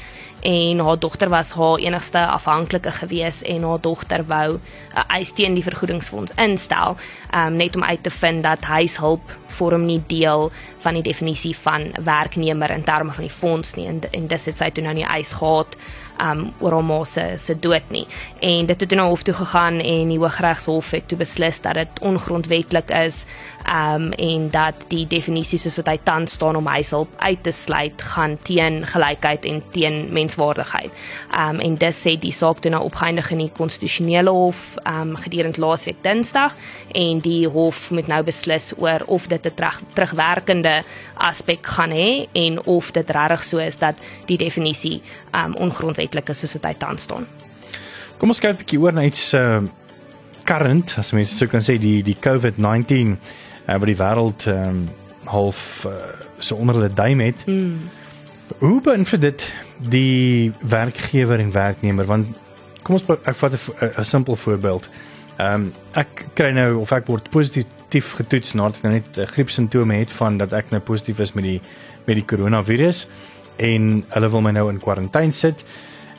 en 0.44 0.78
haar 0.78 0.98
dogter 0.98 1.28
was 1.28 1.50
haar 1.56 1.78
enigste 1.80 2.26
afhanklike 2.26 2.90
gewees 2.92 3.42
en 3.42 3.62
haar 3.62 3.80
dogter 3.80 4.24
wou 4.28 4.52
'n 4.52 4.60
uh, 4.96 5.04
eis 5.16 5.32
teen 5.32 5.54
die 5.54 5.62
vergoedingsfonds 5.62 6.32
instel 6.36 6.96
um, 7.36 7.56
net 7.56 7.76
om 7.76 7.84
uit 7.84 8.02
te 8.02 8.10
vind 8.10 8.42
dat 8.42 8.64
huishulp 8.64 9.36
vorm 9.46 9.84
nie 9.84 10.02
deel 10.06 10.50
van 10.78 10.94
die 10.94 11.02
definisie 11.02 11.56
van 11.56 11.92
werknemer 12.04 12.70
in 12.70 12.84
terme 12.84 13.12
van 13.12 13.24
die 13.24 13.32
fonds 13.32 13.74
nie 13.74 13.86
en, 13.86 14.00
en 14.10 14.26
dis 14.26 14.44
het 14.44 14.58
sy 14.58 14.70
toe 14.70 14.84
nou 14.84 14.94
nie 14.94 15.06
eis 15.06 15.32
gehad 15.32 15.76
um 16.22 16.52
oor 16.60 16.76
hom 16.78 16.92
se 17.04 17.34
se 17.38 17.54
dood 17.58 17.90
nie. 17.90 18.06
En 18.40 18.66
dit 18.66 18.80
het 18.80 18.88
toe 18.88 18.98
na 18.98 19.08
hof 19.08 19.22
toe 19.22 19.34
gegaan 19.34 19.80
en 19.80 20.08
die 20.08 20.18
Hooggeregshof 20.18 20.90
het 20.90 21.08
toe 21.08 21.18
beslis 21.18 21.60
dat 21.60 21.74
dit 21.74 22.00
ongrondwettig 22.00 22.90
is 22.90 23.24
um 23.70 24.12
en 24.12 24.50
dat 24.50 24.84
die 24.88 25.06
definisie 25.08 25.58
soos 25.58 25.76
wat 25.80 25.88
hy 25.88 25.96
tans 26.04 26.32
staan 26.36 26.56
om 26.56 26.66
huishulp 26.66 27.10
uit 27.16 27.42
te 27.42 27.52
sluit 27.52 28.02
gaan 28.14 28.36
teen 28.42 28.82
gelykheid 28.86 29.44
en 29.48 29.62
teen 29.72 29.98
menswaardigheid. 30.12 30.92
Um 31.38 31.60
en 31.64 31.78
dis 31.80 32.00
sê 32.06 32.16
die 32.20 32.32
saak 32.32 32.60
toe 32.60 32.72
nou 32.74 32.82
opgeëindig 32.84 33.30
in 33.34 33.44
die 33.44 33.52
konstitusionele 33.56 34.30
hof 34.30 34.76
um 34.90 35.14
gedurende 35.16 35.62
laasweek 35.64 36.02
Dinsdag 36.04 36.56
en 36.94 37.22
die 37.24 37.48
hof 37.48 37.90
moet 37.90 38.10
nou 38.10 38.22
beslis 38.26 38.72
oor 38.78 39.04
of 39.06 39.28
dit 39.28 39.46
'n 39.46 39.54
terug, 39.54 39.80
terugwerkende 39.94 40.82
aspek 41.14 41.66
gaan 41.66 41.90
hê 41.90 42.28
en 42.32 42.64
of 42.66 42.90
dit 42.92 43.10
regtig 43.10 43.44
so 43.44 43.58
is 43.58 43.78
dat 43.78 43.94
die 44.26 44.38
definisie 44.38 45.02
um 45.32 45.54
ongrondwetlik 45.54 46.28
is 46.28 46.38
soos 46.38 46.52
dit 46.52 46.64
hy 46.64 46.74
tans 46.74 47.02
staan. 47.02 47.26
Kom 48.18 48.28
ons 48.28 48.40
kyk 48.40 48.50
'n 48.50 48.56
bietjie 48.56 48.80
oor 48.80 48.92
na 48.92 49.02
iets 49.02 49.34
uh 49.34 49.62
current 50.44 50.98
as 50.98 51.12
mense 51.12 51.34
sou 51.34 51.48
kan 51.48 51.64
sê 51.64 51.78
die 51.80 52.02
die 52.02 52.16
COVID-19 52.20 53.16
uh, 53.66 53.76
wat 53.76 53.88
die 53.90 53.96
wêreld 53.96 54.46
um 54.46 54.88
half 55.24 55.86
uh, 55.88 55.92
so 56.38 56.56
onder 56.56 56.74
hulle 56.74 56.92
duim 56.92 57.20
het. 57.20 57.46
Mm. 57.46 57.88
Hoe 58.58 58.80
beïnvloed 58.80 59.20
dit 59.20 59.54
die 59.78 60.52
werkgewer 60.60 61.40
en 61.40 61.52
werknemer 61.52 62.04
want 62.04 62.26
kom 62.84 62.98
ons 62.98 63.06
ek 63.24 63.36
vat 63.40 63.56
'n 63.80 64.04
simpel 64.04 64.36
voorbeeld. 64.36 64.88
Ehm 65.36 65.54
um, 65.54 65.72
ek 65.92 66.26
kry 66.34 66.50
nou 66.50 66.76
of 66.80 66.92
ek 66.92 67.06
word 67.06 67.30
positief 67.30 68.12
getoets 68.20 68.52
nadat 68.54 68.76
ek 68.76 68.82
nou 68.82 68.92
net 68.92 69.18
uh, 69.18 69.26
griepsimptome 69.26 69.94
het 69.94 70.12
van 70.12 70.36
dat 70.38 70.52
ek 70.52 70.70
nou 70.70 70.80
positief 70.80 71.18
is 71.18 71.32
met 71.32 71.44
die 71.44 71.60
met 72.06 72.14
die 72.16 72.24
koronavirus 72.24 73.08
en 73.56 74.04
hulle 74.08 74.30
wil 74.30 74.40
my 74.40 74.50
nou 74.50 74.68
in 74.70 74.78
kwarantyne 74.78 75.32
sit. 75.32 75.64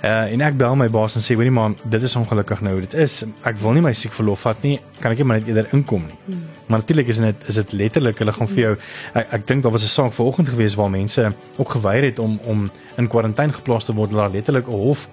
Uh 0.05 0.31
en 0.33 0.41
ek 0.45 0.57
bel 0.59 0.75
my 0.77 0.85
baas 0.93 1.15
en 1.17 1.21
sê 1.25 1.33
hoorie 1.37 1.51
maar 1.51 1.71
dit 1.89 2.03
is 2.05 2.13
ongelukkig 2.15 2.59
nou 2.61 2.75
dit 2.83 2.93
is. 2.93 3.23
Ek 3.43 3.57
wil 3.57 3.73
nie 3.73 3.81
my 3.81 3.93
siek 3.97 4.13
verlof 4.13 4.43
vat 4.45 4.61
nie. 4.63 4.75
Kan 5.01 5.11
ek 5.15 5.17
net 5.23 5.27
maar 5.27 5.39
net 5.39 5.47
eerder 5.49 5.67
inkom 5.73 6.03
nie. 6.05 6.17
Hmm. 6.27 6.43
Maar 6.67 6.79
natuurlik 6.83 7.07
is 7.13 7.17
dit 7.23 7.47
is 7.49 7.55
dit 7.55 7.73
letterlik 7.73 8.17
hulle 8.21 8.33
gaan 8.35 8.47
vir 8.51 8.61
jou 8.63 8.73
ek, 9.13 9.27
ek 9.39 9.47
dink 9.47 9.63
daar 9.63 9.71
was 9.73 9.83
'n 9.83 9.87
saak 9.87 10.13
vanoggend 10.13 10.49
gewees 10.49 10.75
waar 10.75 10.89
mense 10.89 11.31
ook 11.57 11.69
geweier 11.69 12.03
het 12.03 12.19
om 12.19 12.39
om 12.45 12.69
in 12.97 13.07
kwarantyne 13.07 13.53
geplaas 13.53 13.85
te 13.85 13.93
word. 13.93 14.11
Hulle 14.11 14.29
letterlik 14.29 14.67
'n 14.67 14.71
hof 14.71 15.09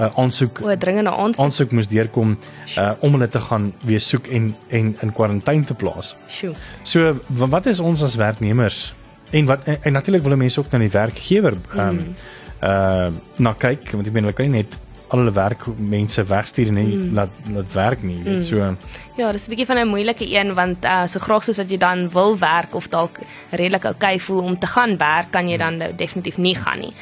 uh, 0.00 0.06
aansoek 0.16 0.60
O, 0.62 0.76
dringende 0.76 1.10
aansoek. 1.10 1.44
aansoek 1.44 1.72
moes 1.72 1.88
deurkom 1.88 2.38
uh, 2.78 2.92
om 3.00 3.12
hulle 3.12 3.28
te 3.28 3.40
gaan 3.40 3.72
weer 3.84 4.00
soek 4.00 4.26
en 4.26 4.54
en 4.68 4.96
in 5.02 5.12
kwarantyne 5.12 5.64
te 5.64 5.74
plaas. 5.74 6.16
Sjoe. 6.28 6.54
So 6.82 7.16
wa- 7.26 7.48
wat 7.48 7.66
is 7.66 7.80
ons 7.80 8.02
as 8.02 8.14
werknemers 8.14 8.94
en 9.30 9.46
wat 9.46 9.64
en, 9.64 9.76
en 9.82 9.92
natuurlik 9.92 10.22
wil 10.22 10.36
mense 10.36 10.60
ook 10.60 10.70
na 10.70 10.78
die 10.78 10.90
werkgewer 10.90 11.54
ehm 11.74 11.88
um, 11.88 11.94
Mm. 11.96 12.14
Uh 12.62 13.10
na 13.38 13.52
kyk 13.54 13.90
want 13.92 14.06
ek 14.06 14.12
meen 14.12 14.24
hulle 14.24 14.34
kan 14.34 14.50
nie 14.50 14.62
net 14.62 14.78
al 15.08 15.18
hulle 15.22 15.32
werk 15.32 15.66
mense 15.78 16.22
wegstuur 16.24 16.72
nie 16.72 16.96
Mm. 16.96 17.14
laat 17.14 17.30
laat 17.54 17.72
werk 17.72 18.02
nie, 18.02 18.22
weet 18.24 18.36
Mm. 18.36 18.42
so. 18.42 18.76
Ja, 19.16 19.32
dis 19.32 19.46
'n 19.46 19.50
bietjie 19.50 19.66
van 19.66 19.78
'n 19.78 19.88
moeilike 19.88 20.26
een 20.36 20.54
want 20.54 20.84
uh, 20.84 21.06
so 21.06 21.18
graag 21.18 21.44
soos 21.44 21.56
wat 21.56 21.70
jy 21.70 21.78
dan 21.78 22.10
wil 22.10 22.38
werk 22.38 22.74
of 22.74 22.88
dalk 22.88 23.18
redelik 23.50 23.84
oukei 23.84 24.20
voel 24.20 24.42
om 24.42 24.58
te 24.58 24.66
gaan 24.66 24.96
werk, 24.98 25.30
kan 25.30 25.48
jy 25.48 25.56
dan 25.56 25.76
nou 25.76 25.92
definitief 25.96 26.36
nie 26.36 26.54
gaan 26.54 26.80
nie. 26.80 26.92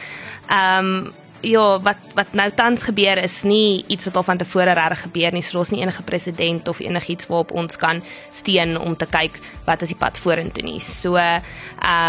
Ehm 0.48 0.78
um, 1.06 1.12
ja, 1.42 1.78
wat 1.80 1.96
wat 2.14 2.32
nou 2.32 2.50
tans 2.50 2.82
gebeur 2.82 3.18
is 3.22 3.42
nie 3.42 3.84
iets 3.88 4.04
wat 4.04 4.16
al 4.16 4.22
van 4.22 4.36
tevore 4.36 4.72
reg 4.72 5.00
gebeur 5.02 5.32
nie. 5.32 5.42
So 5.42 5.52
daar's 5.58 5.70
nie 5.70 5.80
enige 5.82 6.02
president 6.02 6.68
of 6.68 6.78
enigiets 6.80 7.26
waarop 7.26 7.50
ons 7.52 7.76
kan 7.76 8.02
steun 8.32 8.78
om 8.80 8.96
te 8.96 9.06
kyk 9.06 9.38
wat 9.64 9.82
is 9.82 9.88
die 9.88 9.96
pad 9.98 10.18
vorentoe 10.18 10.62
nie. 10.62 10.80
So 10.80 11.16
ehm 11.16 11.42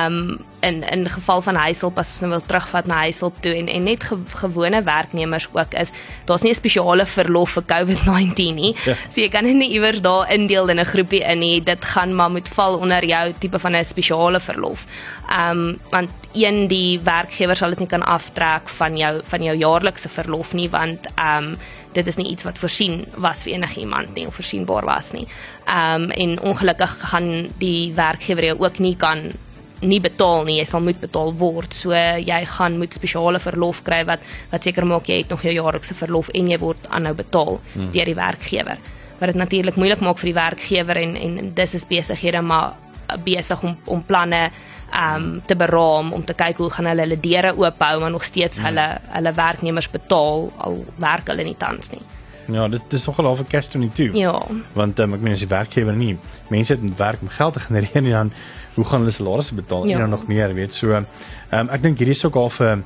um, 0.05 0.39
in 0.67 0.83
in 0.83 1.05
geval 1.09 1.41
van 1.41 1.55
huishulp 1.55 1.99
as 2.01 2.11
ons 2.13 2.23
nou 2.25 2.31
wil 2.35 2.43
terugvat 2.49 2.87
na 2.89 3.01
huishulp 3.05 3.41
toe 3.41 3.53
en 3.55 3.69
en 3.71 3.83
net 3.87 4.03
ge, 4.03 4.17
gewone 4.41 4.81
werknemers 4.83 5.47
ook 5.53 5.73
is, 5.81 5.91
daar's 6.25 6.43
nie 6.43 6.51
'n 6.51 6.61
spesiale 6.61 7.05
verlof 7.05 7.57
vir 7.57 7.63
COVID-19 7.73 8.53
nie. 8.61 8.75
Ja. 8.85 8.95
So 9.09 9.21
jy 9.21 9.29
kan 9.29 9.43
dit 9.43 9.55
nie 9.55 9.71
iewers 9.71 10.01
daar 10.01 10.31
indeel 10.31 10.69
in 10.69 10.79
'n 10.79 10.85
groepie 10.85 11.23
in 11.23 11.39
nie. 11.39 11.63
Dit 11.63 11.85
gaan 11.85 12.15
maar 12.15 12.31
moet 12.31 12.49
val 12.49 12.77
onder 12.77 13.05
jou 13.05 13.33
tipe 13.39 13.59
van 13.59 13.75
'n 13.75 13.85
spesiale 13.85 14.39
verlof. 14.39 14.85
Ehm 15.27 15.59
um, 15.59 15.79
want 15.89 16.09
een 16.33 16.67
die 16.67 16.99
werkgewer 16.99 17.55
sal 17.55 17.69
dit 17.69 17.79
nie 17.79 17.87
kan 17.87 18.03
aftrek 18.03 18.69
van 18.69 18.97
jou 18.97 19.21
van 19.23 19.43
jou 19.43 19.57
jaarlikse 19.57 20.09
verlof 20.09 20.53
nie 20.53 20.69
want 20.69 20.99
ehm 21.15 21.43
um, 21.43 21.57
dit 21.93 22.07
is 22.07 22.15
nie 22.15 22.29
iets 22.29 22.43
wat 22.43 22.59
voorsien 22.59 23.05
was 23.15 23.41
vir 23.43 23.53
enigiemand 23.53 24.13
nie 24.13 24.27
of 24.27 24.35
voorsienbaar 24.35 24.85
was 24.85 25.11
nie. 25.11 25.27
Ehm 25.65 26.03
um, 26.03 26.11
en 26.11 26.39
ongelukkig 26.41 26.97
gaan 26.99 27.49
die 27.57 27.93
werkgewer 27.93 28.43
jou 28.43 28.59
ook 28.59 28.79
nie 28.79 28.95
kan 28.95 29.31
nie 29.81 29.99
betaal 30.01 30.45
nie, 30.47 30.57
jy 30.59 30.65
sal 30.69 30.81
moet 30.85 30.99
betaal 31.01 31.33
word. 31.37 31.75
So 31.75 31.93
jy 31.93 32.39
gaan 32.57 32.77
moet 32.81 32.95
spesiale 32.97 33.41
verlof 33.43 33.83
kry 33.87 34.03
wat 34.09 34.23
wat 34.51 34.63
seker 34.63 34.85
maak 34.85 35.09
jy 35.09 35.21
het 35.21 35.33
nog 35.33 35.43
jou 35.45 35.53
jaarlikse 35.53 35.97
verlof 35.97 36.31
en 36.33 36.49
jy 36.51 36.59
word 36.61 36.87
aanhou 36.89 37.13
betaal 37.17 37.59
hmm. 37.73 37.91
deur 37.93 38.11
die 38.11 38.17
werkgewer. 38.17 38.81
Wat 39.17 39.31
dit 39.31 39.39
natuurlik 39.39 39.77
moeilik 39.77 40.01
maak 40.05 40.19
vir 40.21 40.31
die 40.31 40.39
werkgewer 40.39 41.01
en 41.03 41.15
en 41.15 41.53
dis 41.57 41.77
is 41.77 41.87
besighede 41.87 42.41
maar 42.41 42.75
besig 43.23 43.63
om 43.63 43.77
om 43.85 44.03
planne 44.03 44.49
um 44.97 45.41
te 45.45 45.55
beraam 45.55 46.13
om 46.15 46.23
te 46.23 46.33
kyk 46.33 46.61
hoe 46.61 46.69
gaan 46.71 46.87
hulle 46.91 47.03
hulle 47.03 47.19
deure 47.19 47.51
oop 47.57 47.81
hou 47.83 47.99
maar 47.99 48.11
nog 48.11 48.23
steeds 48.23 48.61
hulle 48.63 48.85
hulle 49.11 49.33
werknemers 49.35 49.89
betaal 49.91 50.47
al 50.57 50.85
werk 50.95 51.27
hulle 51.27 51.43
nie 51.43 51.57
tans 51.59 51.91
nie. 51.91 52.01
Ja, 52.47 52.67
dit 52.67 52.93
is 52.93 53.05
nogal 53.05 53.25
half 53.25 53.39
'n 53.41 53.47
catch 53.47 53.67
22. 53.67 54.15
Ja. 54.15 54.41
Want 54.73 54.99
um, 54.99 55.13
ek 55.13 55.21
meen 55.21 55.33
as 55.33 55.39
die 55.39 55.47
werkgewer 55.47 55.95
nie 55.95 56.17
mense 56.49 56.73
het 56.73 56.97
werk 56.97 57.21
om 57.21 57.27
geld 57.27 57.53
te 57.53 57.59
genereer 57.59 58.01
nie 58.01 58.11
dan 58.11 58.31
hoe 58.75 58.85
gaan 58.85 58.99
hulle 58.99 59.11
salarisse 59.11 59.53
betaal 59.55 59.85
Ja. 59.87 59.93
en 59.93 59.99
dan 59.99 60.09
nog 60.09 60.27
meer, 60.27 60.53
weet. 60.53 60.73
So 60.73 60.91
ehm 60.91 61.05
um, 61.51 61.69
ek 61.69 61.81
dink 61.83 61.97
hierdie 61.97 62.15
is 62.15 62.25
ook 62.25 62.33
half 62.33 62.59
'n 62.61 62.83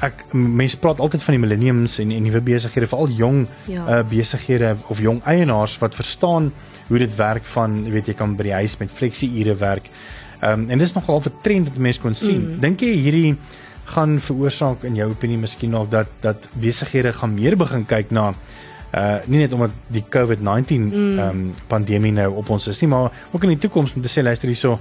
ek 0.00 0.24
mense 0.32 0.76
praat 0.78 1.00
altyd 1.00 1.22
van 1.22 1.34
die 1.34 1.40
millenniums 1.46 1.98
en 1.98 2.10
en 2.10 2.22
nuwe 2.22 2.40
besighede, 2.40 2.86
veral 2.86 3.08
jong 3.08 3.46
Ja. 3.66 3.98
uh, 3.98 4.04
besighede 4.08 4.76
of 4.88 5.00
jong 5.00 5.22
eienaars 5.24 5.78
wat 5.78 5.94
verstaan 5.94 6.52
hoe 6.88 6.98
dit 6.98 7.14
werk 7.16 7.44
van 7.44 7.84
jy 7.84 7.90
weet 7.90 8.06
jy 8.06 8.14
kan 8.14 8.36
by 8.36 8.42
die 8.42 8.52
huis 8.52 8.76
met 8.78 8.90
fleksie 8.90 9.30
ure 9.38 9.54
werk. 9.54 9.90
Ehm 10.40 10.52
um, 10.60 10.70
en 10.70 10.78
dis 10.78 10.92
nogal 10.92 11.20
'n 11.24 11.32
trend 11.42 11.68
wat 11.68 11.78
mense 11.78 12.00
kon 12.00 12.14
sien. 12.14 12.52
Mm. 12.54 12.60
Dink 12.60 12.80
jy 12.80 12.92
hierdie 12.94 13.36
gaan 13.84 14.20
veroorsaak 14.20 14.82
in 14.84 14.94
jou 14.94 15.10
opinie 15.10 15.38
miskien 15.38 15.70
dalk 15.70 15.90
dat 15.90 16.06
dat 16.20 16.48
besighede 16.52 17.12
gaan 17.12 17.34
meer 17.34 17.56
begin 17.56 17.86
kyk 17.86 18.10
na 18.10 18.34
uh 18.94 19.18
nie 19.26 19.38
net 19.38 19.52
omdat 19.52 19.70
die 19.88 20.04
COVID-19 20.08 20.80
Mm. 20.92 21.18
ehm 21.18 21.28
um, 21.28 21.54
pandemie 21.66 22.12
nou 22.12 22.34
op 22.36 22.50
ons 22.50 22.66
is 22.66 22.80
nie, 22.80 22.88
maar 22.88 23.10
ook 23.32 23.42
in 23.42 23.48
die 23.48 23.58
toekoms 23.58 23.94
om 23.94 24.02
te 24.02 24.08
sê 24.08 24.22
luister 24.22 24.48
hierso 24.48 24.78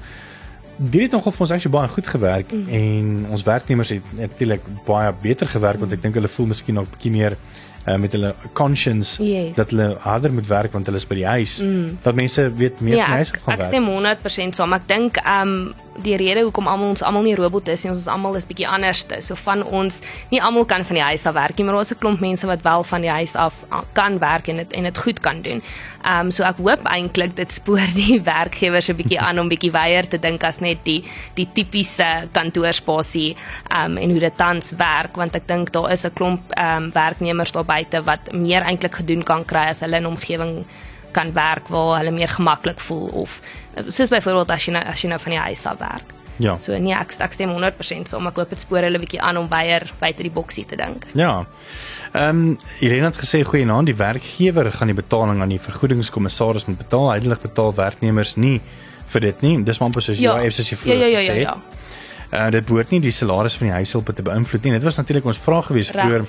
dit 0.78 1.02
het 1.02 1.12
nogal 1.12 1.32
vir 1.32 1.40
ons 1.42 1.52
actually 1.52 1.78
baie 1.78 1.88
goed 1.88 2.08
gewerk 2.08 2.52
Mm. 2.52 2.68
en 2.70 3.26
ons 3.32 3.44
werknemers 3.44 3.90
het 3.90 4.04
natuurlik 4.18 4.62
baie 4.86 5.14
beter 5.22 5.48
gewerk 5.48 5.80
want 5.80 5.92
ek 5.92 6.02
dink 6.02 6.14
hulle 6.16 6.28
voel 6.28 6.46
miskien 6.46 6.78
ook 6.78 6.86
'n 6.86 6.92
bietjie 6.92 7.12
meer 7.12 7.38
uh, 7.88 7.96
met 7.98 8.12
hulle 8.12 8.34
conscience 8.54 9.24
Yes. 9.24 9.56
dat 9.56 9.70
hulle 9.70 9.96
harder 10.00 10.32
moet 10.34 10.48
werk 10.48 10.72
want 10.72 10.86
hulle 10.86 10.98
is 10.98 11.06
by 11.08 11.16
die 11.16 11.26
huis. 11.26 11.62
Mm. 11.62 11.98
Dat 12.02 12.16
mense 12.16 12.52
weet 12.56 12.82
meer 12.82 12.96
Ja, 12.96 13.06
van 13.06 13.14
huis 13.14 13.32
ek, 13.32 13.40
gaan 13.44 13.54
ek 13.54 13.60
werk. 13.60 13.72
stem 13.72 13.86
100% 13.88 14.56
saam. 14.56 14.74
Ek 14.74 14.88
dink 14.88 15.18
um, 15.28 15.74
die 16.04 16.16
rede 16.20 16.44
hoekom 16.44 16.68
almal 16.68 16.90
ons 16.94 17.04
almal 17.06 17.24
nie 17.24 17.36
robot 17.38 17.68
is 17.72 17.84
nie, 17.86 17.92
ons 17.94 18.02
is 18.02 18.10
almal 18.12 18.36
is 18.36 18.48
bietjie 18.48 18.68
anderste. 18.68 19.22
So 19.24 19.38
van 19.40 19.64
ons, 19.64 20.02
nie 20.32 20.42
almal 20.44 20.66
kan 20.70 20.84
van 20.88 21.00
die 21.00 21.04
huis 21.06 21.26
af 21.26 21.36
werk 21.38 21.58
nie, 21.58 21.66
maar 21.66 21.76
daar's 21.76 21.92
'n 21.92 22.00
klomp 22.00 22.20
mense 22.20 22.48
wat 22.48 22.62
wel 22.64 22.84
van 22.84 23.02
die 23.02 23.10
huis 23.10 23.36
af 23.36 23.54
ah, 23.70 23.84
kan 23.94 24.20
werk 24.20 24.48
en 24.48 24.58
dit 24.58 24.74
en 24.74 24.84
dit 24.84 24.98
goed 24.98 25.20
kan 25.20 25.42
doen. 25.42 25.62
Ehm 26.04 26.26
um, 26.26 26.32
so 26.32 26.44
ek 26.44 26.58
hoop 26.58 26.84
eintlik 26.84 27.36
dit 27.36 27.52
spoor 27.52 27.88
die 28.02 28.22
werkgewers 28.22 28.90
'n 28.90 28.96
bietjie 28.96 29.20
aan 29.20 29.40
om 29.40 29.48
bietjie 29.48 29.72
weier 29.72 30.08
te 30.08 30.20
dink 30.20 30.44
as 30.44 30.60
net 30.60 30.78
die 30.84 31.04
die 31.36 31.48
tipiese 31.54 32.28
kantoorspasie 32.32 33.36
ehm 33.70 33.92
um, 33.92 33.98
en 33.98 34.10
hoe 34.10 34.20
dit 34.20 34.38
tans 34.38 34.72
werk 34.78 35.16
want 35.16 35.36
ek 35.36 35.48
dink 35.48 35.72
daar 35.72 35.92
is 35.92 36.06
'n 36.06 36.14
klomp 36.14 36.52
ehm 36.52 36.84
um, 36.84 36.92
werknemers 36.92 37.52
daar 37.52 37.66
buite 37.66 38.04
wat 38.04 38.32
meer 38.32 38.62
eintlik 38.62 38.96
gedoen 38.96 39.24
kan 39.24 39.46
kry 39.46 39.70
as 39.70 39.80
hulle 39.80 39.98
in 39.98 40.08
omgewing 40.08 40.66
kan 41.16 41.32
werk 41.36 41.72
waar 41.72 42.02
hulle 42.02 42.12
meer 42.16 42.32
gemaklik 42.32 42.84
voel 42.84 43.08
of 43.24 43.40
soos 43.88 44.12
byvoorbeeld 44.12 44.52
as 44.56 44.68
jy 44.68 44.76
nou 44.76 44.84
as 44.92 45.02
jy 45.04 45.12
nou 45.12 45.22
van 45.24 45.36
die 45.36 45.44
huis 45.48 45.66
af 45.70 45.80
werk. 45.80 46.14
Ja. 46.38 46.58
So 46.60 46.76
nee, 46.78 46.96
ek 46.96 47.16
ek 47.24 47.36
stem 47.38 47.54
100% 47.56 48.12
saam. 48.12 48.28
Ek 48.28 48.40
hoop 48.40 48.52
dit 48.52 48.64
spoor 48.64 48.84
hulle 48.84 49.00
bietjie 49.00 49.22
aan 49.24 49.40
om 49.40 49.48
weier 49.52 49.88
buite 50.02 50.26
die 50.26 50.34
boksie 50.34 50.66
te 50.68 50.80
dink. 50.80 51.08
Ja. 51.16 51.46
Ehm 52.16 52.42
um, 52.52 52.58
Irene 52.84 53.10
het 53.10 53.20
gesê 53.20 53.42
goeienaand, 53.44 53.90
die 53.92 53.98
werkgewer 54.00 54.72
gaan 54.72 54.92
die 54.92 54.98
betaling 54.98 55.42
aan 55.44 55.54
die 55.56 55.62
vergoedingskommissaris 55.62 56.68
moet 56.70 56.82
betaal. 56.84 57.10
Heidelik 57.14 57.44
betaal 57.44 57.74
werknemers 57.76 58.36
nie 58.36 58.60
vir 59.14 59.28
dit 59.30 59.42
nie. 59.46 59.56
Dis 59.64 59.80
maar 59.80 59.96
presies 59.96 60.20
ja, 60.20 60.38
ja, 60.42 60.52
soos 60.52 60.72
jy 60.72 60.78
ja, 60.78 60.84
vroeër 60.84 61.02
ja, 61.02 61.08
ja, 61.08 61.24
gesê 61.24 61.40
ja, 61.40 61.40
het. 61.40 61.48
ja. 61.48 61.85
Uh 62.34 62.50
dit 62.52 62.66
behoort 62.66 62.90
nie 62.92 63.00
die 63.00 63.12
salaris 63.12 63.56
van 63.58 63.68
die 63.68 63.74
huishulp 63.76 64.14
te 64.16 64.22
beïnvloed 64.22 64.64
nie. 64.64 64.72
Dit 64.72 64.84
was 64.84 64.98
natuurlik 64.98 65.26
ons 65.26 65.38
vraag 65.38 65.66
gewees 65.66 65.92
Reg 65.92 66.04
vroeër. 66.06 66.26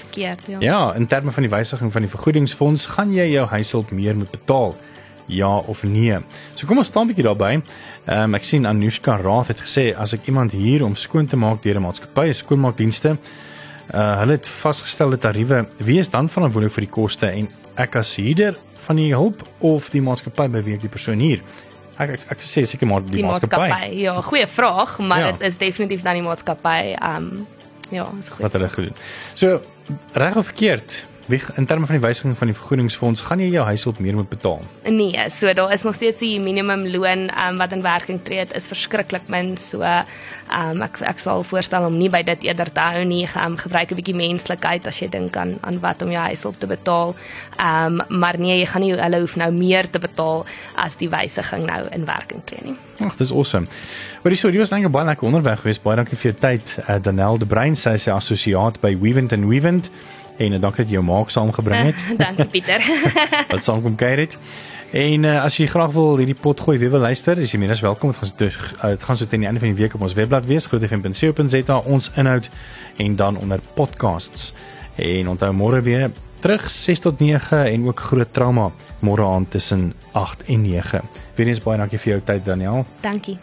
ja. 0.47 0.59
Ja, 0.61 0.95
in 0.95 1.07
terme 1.07 1.31
van 1.31 1.43
die 1.43 1.51
wysiging 1.51 1.93
van 1.93 2.03
die 2.03 2.11
vergoedingsfonds, 2.11 2.87
gaan 2.87 3.13
jy 3.15 3.31
jou 3.33 3.47
huishulp 3.47 3.91
meer 3.91 4.17
moet 4.17 4.31
betaal? 4.31 4.77
Ja 5.27 5.57
of 5.57 5.83
nee? 5.83 6.19
So 6.55 6.67
kom 6.67 6.79
ons 6.79 6.87
staan 6.87 7.05
'n 7.05 7.15
bietjie 7.15 7.25
daarby. 7.25 7.63
Ehm 8.07 8.23
um, 8.23 8.35
ek 8.35 8.45
sien 8.45 8.67
Anushka 8.67 9.17
Rath 9.17 9.49
het 9.49 9.61
gesê 9.61 9.95
as 9.97 10.13
ek 10.13 10.27
iemand 10.27 10.53
hier 10.53 10.85
om 10.85 10.95
skoon 10.95 11.27
te 11.27 11.37
maak 11.37 11.63
deur 11.63 11.77
'n 11.77 11.83
maatskappy, 11.83 12.33
skoonmaakdienste, 12.33 13.17
uh 13.95 14.19
hulle 14.21 14.33
het 14.33 14.49
vasgestelde 14.49 15.19
tariewe, 15.19 15.67
wie 15.79 15.99
is 15.99 16.11
dan 16.11 16.29
verantwoordelik 16.29 16.73
vir 16.75 16.85
die 16.85 16.91
koste 16.91 17.27
en 17.27 17.49
ek 17.77 17.97
as 17.97 18.17
huurder 18.17 18.55
van 18.75 18.97
die 18.97 19.13
hulp 19.15 19.43
of 19.59 19.91
die 19.91 20.01
maatskappy 20.01 20.49
by 20.49 20.63
wie 20.63 20.75
ek 20.75 20.81
die 20.81 20.89
persoon 20.89 21.19
huur? 21.21 21.41
Ek 21.99 22.11
ek, 22.11 22.21
ek 22.29 22.39
sê 22.45 22.63
seker 22.69 22.87
maar 22.87 23.01
die, 23.05 23.17
Die 23.17 23.25
maatskappy. 23.25 23.91
Ja, 24.03 24.21
goeie 24.21 24.47
vraag, 24.47 24.99
maar 24.99 25.19
Ja. 25.19 25.33
dit 25.33 25.41
is 25.49 25.57
definitief 25.57 26.03
dan 26.03 26.15
die 26.15 26.23
maatskappy. 26.23 26.93
Ehm 27.01 27.17
um, 27.17 27.47
ja, 27.91 28.07
is 28.21 28.29
goed. 28.29 28.43
wat 28.43 28.53
hulle 28.53 28.69
gedoen. 28.69 28.95
So 29.35 29.61
reg 30.13 30.37
of 30.37 30.45
verkeerd, 30.51 31.07
wie 31.27 31.41
in 31.57 31.67
terme 31.67 31.87
van 31.87 31.99
die 31.99 32.05
wysiging 32.05 32.37
van 32.39 32.51
die 32.51 32.57
vergoedingsfonds, 32.57 33.21
gaan 33.27 33.41
jy 33.43 33.49
jou 33.51 33.65
huishulp 33.67 33.99
meer 33.99 34.15
moet 34.15 34.29
betaal? 34.31 34.61
Nee, 34.87 35.25
so 35.35 35.53
daar 35.59 35.73
is 35.75 35.83
nog 35.83 35.97
steeds 35.99 36.21
die 36.23 36.41
minimumloon 36.41 37.27
um, 37.35 37.59
wat 37.59 37.73
in 37.75 37.83
werking 37.83 38.21
tree, 38.23 38.45
dit 38.45 38.55
is 38.57 38.69
verskriklik 38.71 39.27
min. 39.33 39.57
So 39.59 39.83
um, 39.83 40.83
ek 40.87 41.01
ek 41.03 41.19
sal 41.23 41.43
voorstel 41.47 41.89
om 41.89 41.99
nie 41.99 42.11
by 42.13 42.23
dit 42.27 42.47
eerder 42.47 42.71
te 42.73 42.81
hou 42.81 43.05
nie. 43.05 43.25
Um, 43.35 43.57
gebruik 43.59 43.91
'n 43.91 43.99
bietjie 43.99 44.15
menslikheid 44.15 44.87
as 44.87 45.01
jy 45.03 45.09
dink 45.11 45.37
aan 45.37 45.57
aan 45.63 45.81
wat 45.81 46.03
om 46.03 46.11
jou 46.11 46.23
huishulp 46.23 46.61
te 46.61 46.67
betaal. 46.67 47.15
Um, 47.59 48.01
maar 48.09 48.39
nee, 48.39 48.59
jy 48.61 48.67
gaan 48.67 48.83
nie 48.83 48.95
hulle 48.95 49.21
hoef 49.21 49.37
nou 49.37 49.51
meer 49.53 49.91
te 49.91 49.99
betaal 49.99 50.47
as 50.77 50.97
die 50.97 51.11
wysiging 51.11 51.67
nou 51.67 51.89
in 51.91 52.05
werking 52.05 52.45
tree 52.45 52.63
nie. 52.63 52.77
Ag, 53.01 53.17
dis 53.17 53.33
awesome. 53.33 53.67
Maar 54.23 54.31
dis 54.31 54.41
so, 54.41 54.51
dit 54.51 54.61
was 54.61 54.71
'n 54.71 54.91
baie 54.91 55.05
lekker 55.05 55.27
onderweg 55.27 55.61
geweest. 55.61 55.83
Baie 55.83 55.97
dankie 55.97 56.17
vir 56.17 56.33
jou 56.33 56.41
tyd. 56.41 56.79
Uh, 56.89 56.97
Danel 57.03 57.39
de 57.39 57.47
Bruin, 57.47 57.77
sy 57.77 57.91
is 57.91 58.05
die 58.05 58.13
assosiaat 58.13 58.81
by 58.81 58.97
Weavent 59.01 59.33
and 59.33 59.49
Weavent. 59.49 59.91
En 60.37 60.53
uh, 60.53 60.61
dankie 60.61 60.85
dat 60.85 60.93
jy 60.93 60.99
jou 60.99 61.05
maak 61.05 61.31
saamgebring 61.31 61.93
het. 61.93 62.19
Dankie 62.21 62.47
Pieter. 62.53 62.85
wat 63.53 63.63
saam 63.65 63.83
kom 63.83 63.97
kuier 63.97 64.27
het. 64.27 64.39
En 64.97 65.25
uh, 65.27 65.43
as 65.43 65.57
jy 65.59 65.67
graag 65.67 65.91
wil 65.97 66.21
hierdie 66.21 66.37
pot 66.39 66.61
gooi 66.61 66.77
weer 66.79 66.93
wil 66.95 67.03
luister, 67.03 67.39
is 67.43 67.53
jy 67.53 67.59
meer 67.61 67.75
as 67.75 67.83
welkom. 67.85 68.13
Dit 68.15 68.23
gaan 68.23 68.31
so 68.31 68.45
uh, 68.47 68.93
dit 68.95 69.03
gaan 69.09 69.19
so 69.19 69.27
teen 69.27 69.43
die 69.43 69.51
einde 69.51 69.63
van 69.63 69.75
die 69.75 69.81
week 69.83 69.97
op 69.99 70.07
ons 70.07 70.15
webblad 70.17 70.47
wees, 70.47 70.69
grootfm.co.za, 70.71 71.81
ons 71.85 72.11
inhoud 72.15 72.49
en 73.03 73.17
dan 73.17 73.41
onder 73.43 73.61
podcasts. 73.75 74.53
En 74.97 75.29
onthou 75.35 75.51
môre 75.53 75.83
weer 75.85 76.11
terug 76.41 76.71
6 76.71 77.01
tot 77.01 77.21
9 77.21 77.65
en 77.65 77.87
ook 77.91 78.01
groot 78.01 78.33
trauma 78.33 78.71
môre 79.05 79.27
aand 79.27 79.51
tussen 79.51 79.93
8 80.13 80.47
en 80.47 80.63
9. 80.63 81.03
Weereens 81.35 81.61
baie 81.65 81.81
dankie 81.83 82.01
vir 82.01 82.17
jou 82.17 82.23
tyd 82.33 82.45
Daniel. 82.47 82.87
Dankie. 83.03 83.39